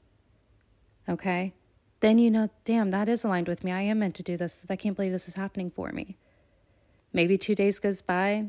Okay? 1.08 1.54
Then 2.00 2.18
you 2.18 2.32
know, 2.32 2.50
damn, 2.64 2.92
that 2.92 3.10
is 3.10 3.24
aligned 3.24 3.48
with 3.48 3.64
me. 3.64 3.72
I 3.72 3.82
am 3.82 4.00
meant 4.00 4.16
to 4.16 4.24
do 4.24 4.38
this. 4.38 4.66
I 4.70 4.76
can't 4.76 4.96
believe 4.96 5.12
this 5.12 5.28
is 5.28 5.36
happening 5.36 5.72
for 5.72 5.92
me. 5.92 6.18
Maybe 7.12 7.38
two 7.38 7.56
days 7.56 7.80
goes 7.80 8.02
by, 8.02 8.48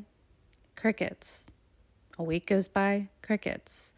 crickets. 0.77 1.47
A 2.19 2.23
week 2.23 2.47
goes 2.47 2.69
by, 2.69 3.09
crickets. 3.23 3.95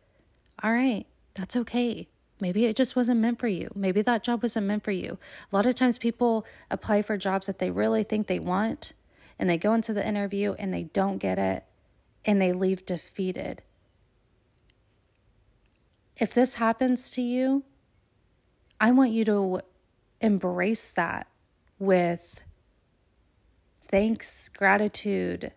All 0.63 0.73
right, 0.73 1.07
that's 1.35 1.57
okay. 1.57 2.09
Maybe 2.41 2.65
it 2.65 2.77
just 2.77 2.97
wasn't 2.97 3.21
meant 3.21 3.39
for 3.39 3.49
you. 3.49 3.71
Maybe 3.75 4.03
that 4.03 4.25
job 4.25 4.43
wasn't 4.43 4.67
meant 4.67 4.85
for 4.85 4.91
you. 4.91 5.19
A 5.51 5.57
lot 5.57 5.67
of 5.67 5.75
times 5.75 5.99
people 5.99 6.47
apply 6.71 7.03
for 7.03 7.17
jobs 7.17 7.47
that 7.47 7.59
they 7.59 7.71
really 7.71 8.03
think 8.03 8.27
they 8.27 8.39
want 8.39 8.93
and 9.39 9.49
they 9.49 9.59
go 9.59 9.75
into 9.75 9.93
the 9.93 10.07
interview 10.07 10.55
and 10.59 10.73
they 10.73 10.85
don't 10.85 11.19
get 11.19 11.39
it 11.39 11.65
and 12.25 12.41
they 12.41 12.53
leave 12.53 12.87
defeated. 12.87 13.63
If 16.17 16.35
this 16.35 16.55
happens 16.55 17.11
to 17.13 17.23
you, 17.23 17.65
I 18.83 18.91
want 18.91 19.13
you 19.13 19.25
to 19.27 19.61
embrace 20.21 20.89
that 20.97 21.29
with 21.79 22.43
thanks, 23.87 24.49
gratitude, 24.49 25.53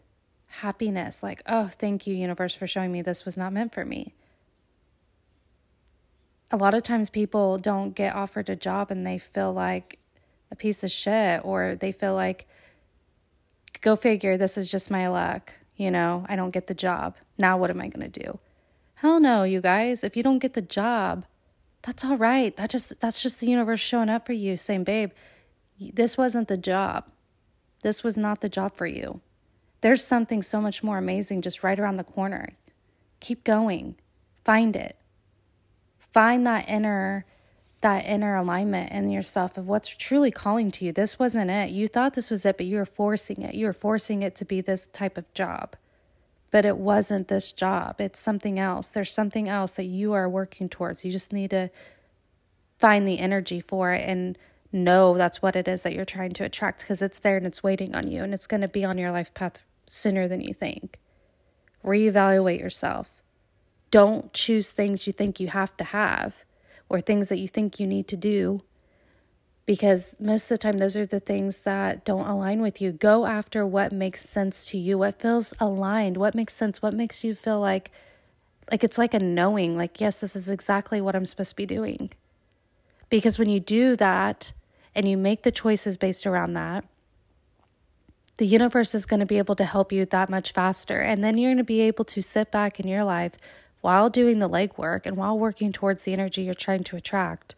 happiness. 0.46 1.24
Like, 1.24 1.42
oh, 1.48 1.70
thank 1.70 2.06
you, 2.06 2.14
universe, 2.14 2.54
for 2.54 2.68
showing 2.68 2.92
me 2.92 3.02
this 3.02 3.26
was 3.26 3.36
not 3.36 3.52
meant 3.52 3.74
for 3.74 3.84
me. 3.84 4.14
A 6.52 6.58
lot 6.58 6.76
of 6.76 6.84
times 6.84 7.10
people 7.10 7.58
don't 7.58 7.96
get 7.96 8.16
offered 8.16 8.48
a 8.48 8.56
job 8.56 8.92
and 8.92 9.08
they 9.08 9.18
feel 9.18 9.52
like 9.52 9.98
a 10.52 10.56
piece 10.56 10.84
of 10.84 10.92
shit 10.92 11.42
or 11.44 11.76
they 11.76 11.92
feel 11.92 12.14
like, 12.14 12.48
go 13.82 13.96
figure, 13.96 14.38
this 14.38 14.56
is 14.56 14.70
just 14.70 14.92
my 14.92 15.08
luck. 15.08 15.52
You 15.76 15.90
know, 15.90 16.28
I 16.30 16.36
don't 16.36 16.52
get 16.52 16.68
the 16.68 16.76
job. 16.76 17.16
Now 17.40 17.58
what 17.58 17.72
am 17.72 17.82
I 17.82 17.88
going 17.88 18.08
to 18.08 18.20
do? 18.24 18.38
Hell 18.94 19.20
no, 19.20 19.42
you 19.42 19.62
guys. 19.62 20.04
If 20.04 20.16
you 20.16 20.22
don't 20.22 20.38
get 20.38 20.54
the 20.54 20.62
job, 20.62 21.26
that's 21.86 22.04
all 22.04 22.18
right. 22.18 22.56
That 22.58 22.72
just 22.72 23.00
that's 23.00 23.22
just 23.22 23.40
the 23.40 23.48
universe 23.48 23.80
showing 23.80 24.10
up 24.10 24.26
for 24.26 24.34
you, 24.34 24.58
saying, 24.58 24.86
"Babe, 24.86 25.12
this 25.80 26.18
wasn't 26.18 26.48
the 26.48 26.58
job. 26.58 27.06
This 27.84 28.04
was 28.04 28.18
not 28.18 28.42
the 28.42 28.50
job 28.50 28.76
for 28.76 28.88
you. 28.88 29.22
There's 29.82 30.04
something 30.04 30.42
so 30.42 30.60
much 30.60 30.82
more 30.82 30.98
amazing 30.98 31.44
just 31.44 31.64
right 31.64 31.80
around 31.80 31.98
the 31.98 32.04
corner. 32.04 32.50
Keep 33.20 33.44
going. 33.44 33.96
Find 34.44 34.76
it. 34.76 34.98
Find 36.12 36.46
that 36.48 36.68
inner 36.68 37.26
that 37.82 38.06
inner 38.06 38.36
alignment 38.36 38.92
in 38.92 39.12
yourself 39.12 39.56
of 39.56 39.68
what's 39.68 39.90
truly 39.90 40.32
calling 40.32 40.72
to 40.72 40.86
you. 40.86 40.92
This 40.92 41.20
wasn't 41.20 41.52
it. 41.52 41.70
You 41.70 41.88
thought 41.88 42.16
this 42.16 42.32
was 42.32 42.44
it, 42.46 42.58
but 42.58 42.66
you 42.66 42.78
were 42.78 42.86
forcing 42.86 43.44
it. 43.44 43.54
You 43.54 43.68
were 43.68 43.74
forcing 43.74 44.24
it 44.24 44.36
to 44.38 44.46
be 44.46 44.60
this 44.60 44.88
type 44.88 45.20
of 45.20 45.32
job 45.36 45.76
but 46.52 46.66
it 46.66 46.78
wasn't 46.78 47.28
this 47.28 47.52
job. 47.52 48.00
It's 48.00 48.20
something 48.20 48.60
else. 48.60 48.90
There's 48.90 49.14
something 49.14 49.50
else 49.50 49.74
that 49.74 49.86
you 49.86 50.14
are 50.14 50.30
working 50.30 50.70
towards. 50.70 51.04
You 51.04 51.12
just 51.12 51.34
need 51.34 51.50
to 51.50 51.70
find 52.78 53.08
the 53.08 53.20
energy 53.20 53.60
for 53.60 53.94
it 53.94 54.08
and 54.08 54.38
know 54.72 55.18
that's 55.18 55.42
what 55.42 55.56
it 55.56 55.68
is 55.68 55.82
that 55.84 55.94
you're 55.94 56.06
trying 56.06 56.34
to 56.34 56.44
attract 56.44 56.82
because 56.82 57.02
it's 57.02 57.20
there 57.20 57.38
and 57.38 57.46
it's 57.46 57.64
waiting 57.64 57.96
on 57.96 58.12
you 58.12 58.24
and 58.24 58.34
it's 58.34 58.48
going 58.48 58.62
to 58.62 58.68
be 58.68 58.84
on 58.84 58.98
your 58.98 59.12
life 59.12 59.34
path 59.34 59.62
sooner 59.88 60.28
than 60.28 60.42
you 60.42 60.54
think. 60.54 61.00
Reevaluate 61.84 62.60
yourself. 62.60 63.24
Don't 63.92 64.34
choose 64.34 64.72
things 64.72 65.08
you 65.08 65.14
think 65.14 65.40
you 65.40 65.48
have 65.48 65.78
to 65.78 65.84
have 65.86 66.44
or 66.90 67.00
things 67.00 67.30
that 67.30 67.40
you 67.40 67.48
think 67.48 67.80
you 67.80 67.88
need 67.88 68.08
to 68.08 68.18
do 68.18 68.62
because 69.66 70.10
most 70.20 70.44
of 70.44 70.50
the 70.50 70.58
time 70.58 70.78
those 70.78 70.96
are 70.96 71.06
the 71.06 71.20
things 71.20 71.60
that 71.60 72.06
don't 72.06 72.28
align 72.28 72.62
with 72.62 72.82
you. 72.82 72.92
Go 72.92 73.26
after 73.26 73.66
what 73.66 73.92
makes 73.92 74.22
sense 74.22 74.68
to 74.68 74.78
you, 74.78 74.98
what 74.98 75.20
feels 75.20 75.54
aligned, 75.60 76.18
what 76.18 76.36
makes 76.36 76.54
sense, 76.54 76.82
what 76.82 76.94
makes 76.94 77.24
you 77.24 77.34
feel 77.34 77.60
like 77.60 77.92
like 78.72 78.84
it's 78.84 78.98
like 78.98 79.14
a 79.14 79.20
knowing, 79.20 79.78
like 79.78 80.02
yes, 80.02 80.20
this 80.20 80.36
is 80.36 80.50
exactly 80.50 81.00
what 81.00 81.16
I'm 81.16 81.26
supposed 81.26 81.52
to 81.52 81.56
be 81.56 81.66
doing. 81.66 82.12
Because 83.10 83.38
when 83.38 83.50
you 83.50 83.60
do 83.60 83.96
that 83.96 84.54
and 84.96 85.08
you 85.08 85.18
make 85.18 85.44
the 85.44 85.52
choices 85.52 85.98
based 85.98 86.26
around 86.26 86.54
that, 86.54 86.84
the 88.38 88.48
universe 88.48 88.94
is 88.96 89.06
going 89.06 89.20
to 89.20 89.26
be 89.26 89.38
able 89.38 89.56
to 89.56 89.66
help 89.66 89.92
you 89.92 90.06
that 90.06 90.30
much 90.30 90.52
faster. 90.52 91.00
And 91.00 91.24
then 91.24 91.38
you're 91.38 91.52
going 91.52 91.58
to 91.58 91.64
be 91.64 91.82
able 91.82 92.06
to 92.06 92.22
sit 92.22 92.52
back 92.52 92.80
in 92.80 92.88
your 92.88 93.04
life 93.04 93.34
while 93.82 94.10
doing 94.10 94.40
the 94.40 94.50
legwork 94.50 95.06
and 95.06 95.16
while 95.16 95.38
working 95.38 95.72
towards 95.72 96.04
the 96.04 96.14
energy 96.14 96.42
you're 96.42 96.56
trying 96.56 96.84
to 96.86 96.98
attract 96.98 97.56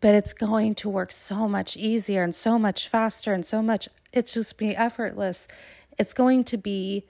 but 0.00 0.14
it's 0.14 0.32
going 0.32 0.74
to 0.76 0.88
work 0.88 1.12
so 1.12 1.46
much 1.46 1.76
easier 1.76 2.22
and 2.22 2.34
so 2.34 2.58
much 2.58 2.88
faster 2.88 3.32
and 3.32 3.44
so 3.44 3.62
much 3.62 3.88
it's 4.12 4.34
just 4.34 4.58
be 4.58 4.74
effortless. 4.74 5.46
It's 5.98 6.14
going 6.14 6.44
to 6.44 6.56
be 6.56 7.04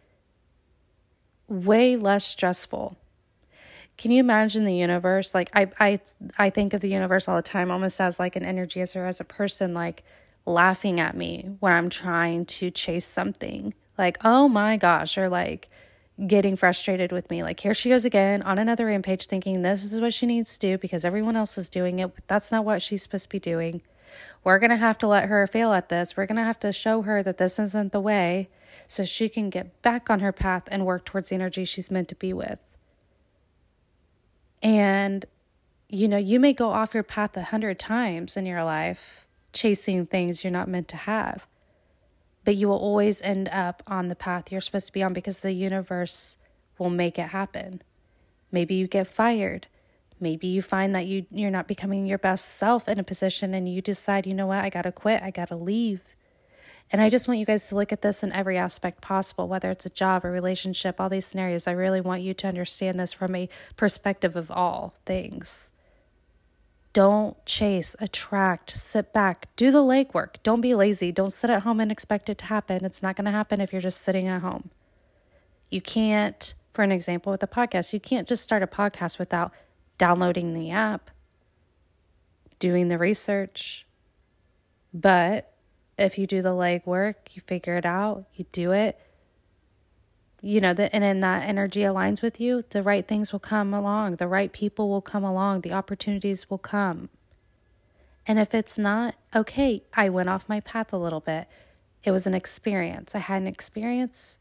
way 1.48 1.96
less 1.96 2.24
stressful. 2.24 2.96
Can 3.96 4.10
you 4.10 4.20
imagine 4.20 4.64
the 4.64 4.74
universe? 4.74 5.34
Like 5.34 5.50
i 5.54 5.70
i 5.78 6.00
i 6.38 6.50
think 6.50 6.72
of 6.74 6.80
the 6.80 6.88
universe 6.88 7.28
all 7.28 7.36
the 7.36 7.42
time 7.42 7.70
almost 7.70 8.00
as 8.00 8.18
like 8.18 8.36
an 8.36 8.44
energy 8.44 8.80
as 8.80 8.96
or 8.96 9.06
as 9.06 9.20
a 9.20 9.24
person 9.24 9.74
like 9.74 10.04
laughing 10.46 11.00
at 11.00 11.14
me 11.14 11.50
when 11.60 11.72
i'm 11.72 11.90
trying 11.90 12.46
to 12.46 12.70
chase 12.70 13.06
something. 13.06 13.74
Like 13.98 14.18
oh 14.24 14.48
my 14.48 14.76
gosh 14.76 15.18
or 15.18 15.28
like 15.28 15.68
getting 16.26 16.56
frustrated 16.56 17.12
with 17.12 17.30
me. 17.30 17.42
Like, 17.42 17.60
here 17.60 17.74
she 17.74 17.88
goes 17.88 18.04
again 18.04 18.42
on 18.42 18.58
another 18.58 18.86
rampage, 18.86 19.26
thinking 19.26 19.62
this 19.62 19.84
is 19.84 20.00
what 20.00 20.14
she 20.14 20.26
needs 20.26 20.58
to 20.58 20.66
do 20.66 20.78
because 20.78 21.04
everyone 21.04 21.36
else 21.36 21.56
is 21.56 21.68
doing 21.68 21.98
it. 21.98 22.14
But 22.14 22.26
that's 22.28 22.52
not 22.52 22.64
what 22.64 22.82
she's 22.82 23.02
supposed 23.02 23.24
to 23.24 23.28
be 23.30 23.38
doing. 23.38 23.82
We're 24.42 24.58
going 24.58 24.70
to 24.70 24.76
have 24.76 24.98
to 24.98 25.06
let 25.06 25.28
her 25.28 25.46
fail 25.46 25.72
at 25.72 25.88
this. 25.88 26.16
We're 26.16 26.26
going 26.26 26.36
to 26.36 26.44
have 26.44 26.58
to 26.60 26.72
show 26.72 27.02
her 27.02 27.22
that 27.22 27.38
this 27.38 27.58
isn't 27.58 27.92
the 27.92 28.00
way 28.00 28.48
so 28.86 29.04
she 29.04 29.28
can 29.28 29.50
get 29.50 29.80
back 29.82 30.10
on 30.10 30.20
her 30.20 30.32
path 30.32 30.64
and 30.70 30.84
work 30.84 31.04
towards 31.04 31.28
the 31.28 31.36
energy 31.36 31.64
she's 31.64 31.90
meant 31.90 32.08
to 32.08 32.14
be 32.14 32.32
with. 32.32 32.58
And, 34.62 35.24
you 35.88 36.08
know, 36.08 36.18
you 36.18 36.40
may 36.40 36.52
go 36.52 36.70
off 36.70 36.92
your 36.92 37.02
path 37.02 37.36
a 37.36 37.44
hundred 37.44 37.78
times 37.78 38.36
in 38.36 38.46
your 38.46 38.64
life 38.64 39.26
chasing 39.52 40.06
things 40.06 40.44
you're 40.44 40.50
not 40.50 40.68
meant 40.68 40.88
to 40.88 40.96
have 40.96 41.46
but 42.50 42.56
you 42.56 42.66
will 42.66 42.78
always 42.78 43.22
end 43.22 43.48
up 43.50 43.80
on 43.86 44.08
the 44.08 44.16
path 44.16 44.50
you're 44.50 44.60
supposed 44.60 44.88
to 44.88 44.92
be 44.92 45.04
on 45.04 45.12
because 45.12 45.38
the 45.38 45.52
universe 45.52 46.36
will 46.78 46.90
make 46.90 47.16
it 47.16 47.28
happen. 47.28 47.80
Maybe 48.50 48.74
you 48.74 48.88
get 48.88 49.06
fired. 49.06 49.68
Maybe 50.18 50.48
you 50.48 50.60
find 50.60 50.92
that 50.92 51.06
you 51.06 51.26
you're 51.30 51.48
not 51.48 51.68
becoming 51.68 52.06
your 52.06 52.18
best 52.18 52.56
self 52.56 52.88
in 52.88 52.98
a 52.98 53.04
position 53.04 53.54
and 53.54 53.72
you 53.72 53.80
decide, 53.80 54.26
you 54.26 54.34
know 54.34 54.48
what, 54.48 54.64
I 54.64 54.68
got 54.68 54.82
to 54.82 54.90
quit, 54.90 55.22
I 55.22 55.30
got 55.30 55.46
to 55.50 55.54
leave. 55.54 56.00
And 56.90 57.00
I 57.00 57.08
just 57.08 57.28
want 57.28 57.38
you 57.38 57.46
guys 57.46 57.68
to 57.68 57.76
look 57.76 57.92
at 57.92 58.02
this 58.02 58.24
in 58.24 58.32
every 58.32 58.58
aspect 58.58 59.00
possible, 59.00 59.46
whether 59.46 59.70
it's 59.70 59.86
a 59.86 59.90
job, 59.90 60.24
a 60.24 60.28
relationship, 60.28 61.00
all 61.00 61.08
these 61.08 61.26
scenarios. 61.26 61.68
I 61.68 61.70
really 61.70 62.00
want 62.00 62.22
you 62.22 62.34
to 62.34 62.48
understand 62.48 62.98
this 62.98 63.12
from 63.12 63.36
a 63.36 63.48
perspective 63.76 64.34
of 64.34 64.50
all 64.50 64.96
things. 65.06 65.70
Don't 66.92 67.44
chase, 67.46 67.94
attract, 68.00 68.72
sit 68.72 69.12
back, 69.12 69.48
do 69.54 69.70
the 69.70 69.78
legwork. 69.78 70.36
Don't 70.42 70.60
be 70.60 70.74
lazy. 70.74 71.12
Don't 71.12 71.30
sit 71.30 71.48
at 71.48 71.62
home 71.62 71.78
and 71.78 71.92
expect 71.92 72.28
it 72.28 72.38
to 72.38 72.46
happen. 72.46 72.84
It's 72.84 73.02
not 73.02 73.14
going 73.14 73.26
to 73.26 73.30
happen 73.30 73.60
if 73.60 73.72
you're 73.72 73.80
just 73.80 74.00
sitting 74.00 74.26
at 74.26 74.42
home. 74.42 74.70
You 75.70 75.80
can't, 75.80 76.52
for 76.74 76.82
an 76.82 76.90
example 76.90 77.30
with 77.30 77.42
a 77.44 77.46
podcast, 77.46 77.92
you 77.92 78.00
can't 78.00 78.26
just 78.26 78.42
start 78.42 78.62
a 78.62 78.66
podcast 78.66 79.20
without 79.20 79.52
downloading 79.98 80.52
the 80.52 80.72
app, 80.72 81.12
doing 82.58 82.88
the 82.88 82.98
research. 82.98 83.86
But 84.92 85.52
if 85.96 86.18
you 86.18 86.26
do 86.26 86.42
the 86.42 86.48
legwork, 86.48 87.14
you 87.32 87.42
figure 87.46 87.76
it 87.76 87.86
out, 87.86 88.24
you 88.34 88.46
do 88.50 88.72
it, 88.72 88.98
you 90.42 90.60
know, 90.60 90.72
that 90.74 90.90
and 90.94 91.02
then 91.02 91.20
that 91.20 91.48
energy 91.48 91.80
aligns 91.80 92.22
with 92.22 92.40
you, 92.40 92.64
the 92.70 92.82
right 92.82 93.06
things 93.06 93.32
will 93.32 93.40
come 93.40 93.74
along, 93.74 94.16
the 94.16 94.28
right 94.28 94.52
people 94.52 94.88
will 94.88 95.02
come 95.02 95.24
along, 95.24 95.60
the 95.60 95.72
opportunities 95.72 96.48
will 96.48 96.58
come. 96.58 97.10
And 98.26 98.38
if 98.38 98.54
it's 98.54 98.78
not, 98.78 99.14
okay, 99.34 99.82
I 99.94 100.08
went 100.08 100.28
off 100.28 100.48
my 100.48 100.60
path 100.60 100.92
a 100.92 100.98
little 100.98 101.20
bit. 101.20 101.48
It 102.04 102.10
was 102.10 102.26
an 102.26 102.34
experience. 102.34 103.14
I 103.14 103.18
had 103.18 103.42
an 103.42 103.48
experience 103.48 104.38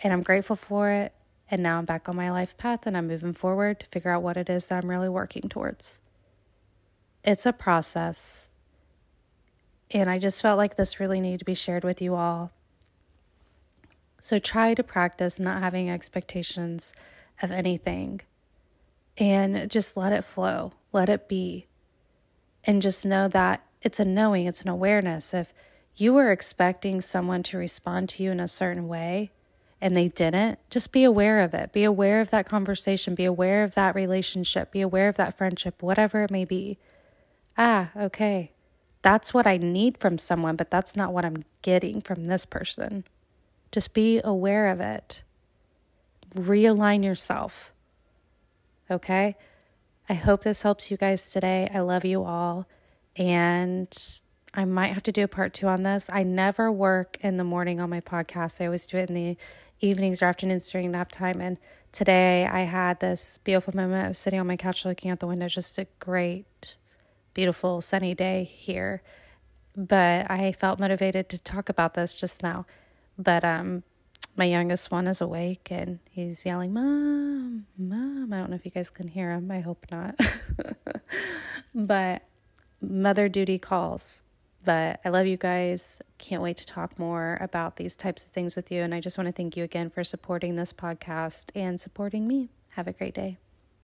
and 0.00 0.12
I'm 0.12 0.22
grateful 0.22 0.56
for 0.56 0.90
it. 0.90 1.12
And 1.50 1.62
now 1.62 1.78
I'm 1.78 1.84
back 1.84 2.08
on 2.08 2.16
my 2.16 2.30
life 2.30 2.56
path 2.56 2.86
and 2.86 2.96
I'm 2.96 3.06
moving 3.06 3.34
forward 3.34 3.80
to 3.80 3.86
figure 3.86 4.10
out 4.10 4.22
what 4.22 4.36
it 4.36 4.48
is 4.48 4.66
that 4.66 4.82
I'm 4.82 4.90
really 4.90 5.08
working 5.08 5.48
towards. 5.48 6.00
It's 7.24 7.46
a 7.46 7.52
process. 7.52 8.50
And 9.90 10.08
I 10.08 10.18
just 10.18 10.40
felt 10.40 10.56
like 10.58 10.76
this 10.76 10.98
really 10.98 11.20
needed 11.20 11.40
to 11.40 11.44
be 11.44 11.54
shared 11.54 11.84
with 11.84 12.00
you 12.00 12.14
all 12.14 12.52
so 14.22 14.38
try 14.38 14.72
to 14.72 14.84
practice 14.84 15.40
not 15.40 15.60
having 15.60 15.90
expectations 15.90 16.94
of 17.42 17.50
anything 17.50 18.20
and 19.18 19.68
just 19.68 19.96
let 19.96 20.12
it 20.12 20.22
flow, 20.22 20.72
let 20.92 21.08
it 21.08 21.28
be. 21.28 21.66
And 22.64 22.80
just 22.80 23.04
know 23.04 23.26
that 23.26 23.66
it's 23.82 23.98
a 23.98 24.04
knowing, 24.04 24.46
it's 24.46 24.62
an 24.62 24.68
awareness. 24.68 25.34
If 25.34 25.52
you 25.96 26.14
were 26.14 26.30
expecting 26.30 27.00
someone 27.00 27.42
to 27.42 27.58
respond 27.58 28.08
to 28.10 28.22
you 28.22 28.30
in 28.30 28.38
a 28.38 28.46
certain 28.46 28.86
way 28.86 29.32
and 29.80 29.96
they 29.96 30.06
didn't, 30.06 30.60
just 30.70 30.92
be 30.92 31.02
aware 31.02 31.40
of 31.40 31.52
it. 31.52 31.72
Be 31.72 31.82
aware 31.82 32.20
of 32.20 32.30
that 32.30 32.46
conversation, 32.46 33.16
be 33.16 33.24
aware 33.24 33.64
of 33.64 33.74
that 33.74 33.96
relationship, 33.96 34.70
be 34.70 34.80
aware 34.80 35.08
of 35.08 35.16
that 35.16 35.36
friendship, 35.36 35.82
whatever 35.82 36.22
it 36.22 36.30
may 36.30 36.44
be. 36.44 36.78
Ah, 37.58 37.90
okay. 37.96 38.52
That's 39.02 39.34
what 39.34 39.48
I 39.48 39.56
need 39.56 39.98
from 39.98 40.16
someone, 40.16 40.54
but 40.54 40.70
that's 40.70 40.94
not 40.94 41.12
what 41.12 41.24
I'm 41.24 41.44
getting 41.62 42.00
from 42.00 42.26
this 42.26 42.46
person. 42.46 43.02
Just 43.72 43.94
be 43.94 44.20
aware 44.22 44.68
of 44.68 44.80
it. 44.80 45.22
Realign 46.34 47.04
yourself. 47.04 47.72
Okay? 48.90 49.36
I 50.08 50.14
hope 50.14 50.44
this 50.44 50.62
helps 50.62 50.90
you 50.90 50.96
guys 50.96 51.32
today. 51.32 51.68
I 51.72 51.80
love 51.80 52.04
you 52.04 52.22
all. 52.22 52.68
And 53.16 53.90
I 54.54 54.66
might 54.66 54.92
have 54.92 55.02
to 55.04 55.12
do 55.12 55.24
a 55.24 55.28
part 55.28 55.54
two 55.54 55.66
on 55.66 55.82
this. 55.82 56.10
I 56.12 56.22
never 56.22 56.70
work 56.70 57.16
in 57.22 57.38
the 57.38 57.44
morning 57.44 57.80
on 57.80 57.88
my 57.88 58.00
podcast, 58.00 58.60
I 58.60 58.66
always 58.66 58.86
do 58.86 58.98
it 58.98 59.08
in 59.08 59.14
the 59.14 59.36
evenings 59.80 60.22
or 60.22 60.26
afternoons 60.26 60.70
during 60.70 60.90
nap 60.90 61.10
time. 61.10 61.40
And 61.40 61.58
today 61.90 62.46
I 62.46 62.60
had 62.60 63.00
this 63.00 63.38
beautiful 63.38 63.74
moment 63.74 64.10
of 64.10 64.16
sitting 64.16 64.38
on 64.38 64.46
my 64.46 64.56
couch 64.56 64.84
looking 64.84 65.10
out 65.10 65.20
the 65.20 65.26
window, 65.26 65.48
just 65.48 65.78
a 65.78 65.86
great, 65.98 66.76
beautiful, 67.34 67.80
sunny 67.80 68.14
day 68.14 68.44
here. 68.44 69.02
But 69.74 70.30
I 70.30 70.52
felt 70.52 70.78
motivated 70.78 71.30
to 71.30 71.38
talk 71.38 71.68
about 71.70 71.94
this 71.94 72.14
just 72.14 72.42
now. 72.42 72.66
But 73.22 73.44
um, 73.44 73.84
my 74.36 74.46
youngest 74.46 74.90
one 74.90 75.06
is 75.06 75.20
awake 75.20 75.68
and 75.70 76.00
he's 76.10 76.44
yelling, 76.44 76.72
Mom, 76.72 77.66
Mom. 77.78 78.32
I 78.32 78.38
don't 78.38 78.50
know 78.50 78.56
if 78.56 78.64
you 78.64 78.70
guys 78.70 78.90
can 78.90 79.08
hear 79.08 79.30
him. 79.30 79.50
I 79.50 79.60
hope 79.60 79.86
not. 79.90 80.18
but 81.74 82.22
mother 82.80 83.28
duty 83.28 83.58
calls. 83.58 84.24
But 84.64 85.00
I 85.04 85.08
love 85.08 85.26
you 85.26 85.36
guys. 85.36 86.00
Can't 86.18 86.42
wait 86.42 86.56
to 86.58 86.66
talk 86.66 86.98
more 86.98 87.36
about 87.40 87.76
these 87.76 87.96
types 87.96 88.24
of 88.24 88.30
things 88.30 88.54
with 88.54 88.70
you. 88.70 88.82
And 88.82 88.94
I 88.94 89.00
just 89.00 89.18
want 89.18 89.26
to 89.26 89.32
thank 89.32 89.56
you 89.56 89.64
again 89.64 89.90
for 89.90 90.04
supporting 90.04 90.56
this 90.56 90.72
podcast 90.72 91.50
and 91.54 91.80
supporting 91.80 92.26
me. 92.26 92.50
Have 92.70 92.86
a 92.86 92.92
great 92.92 93.14
day. 93.14 93.38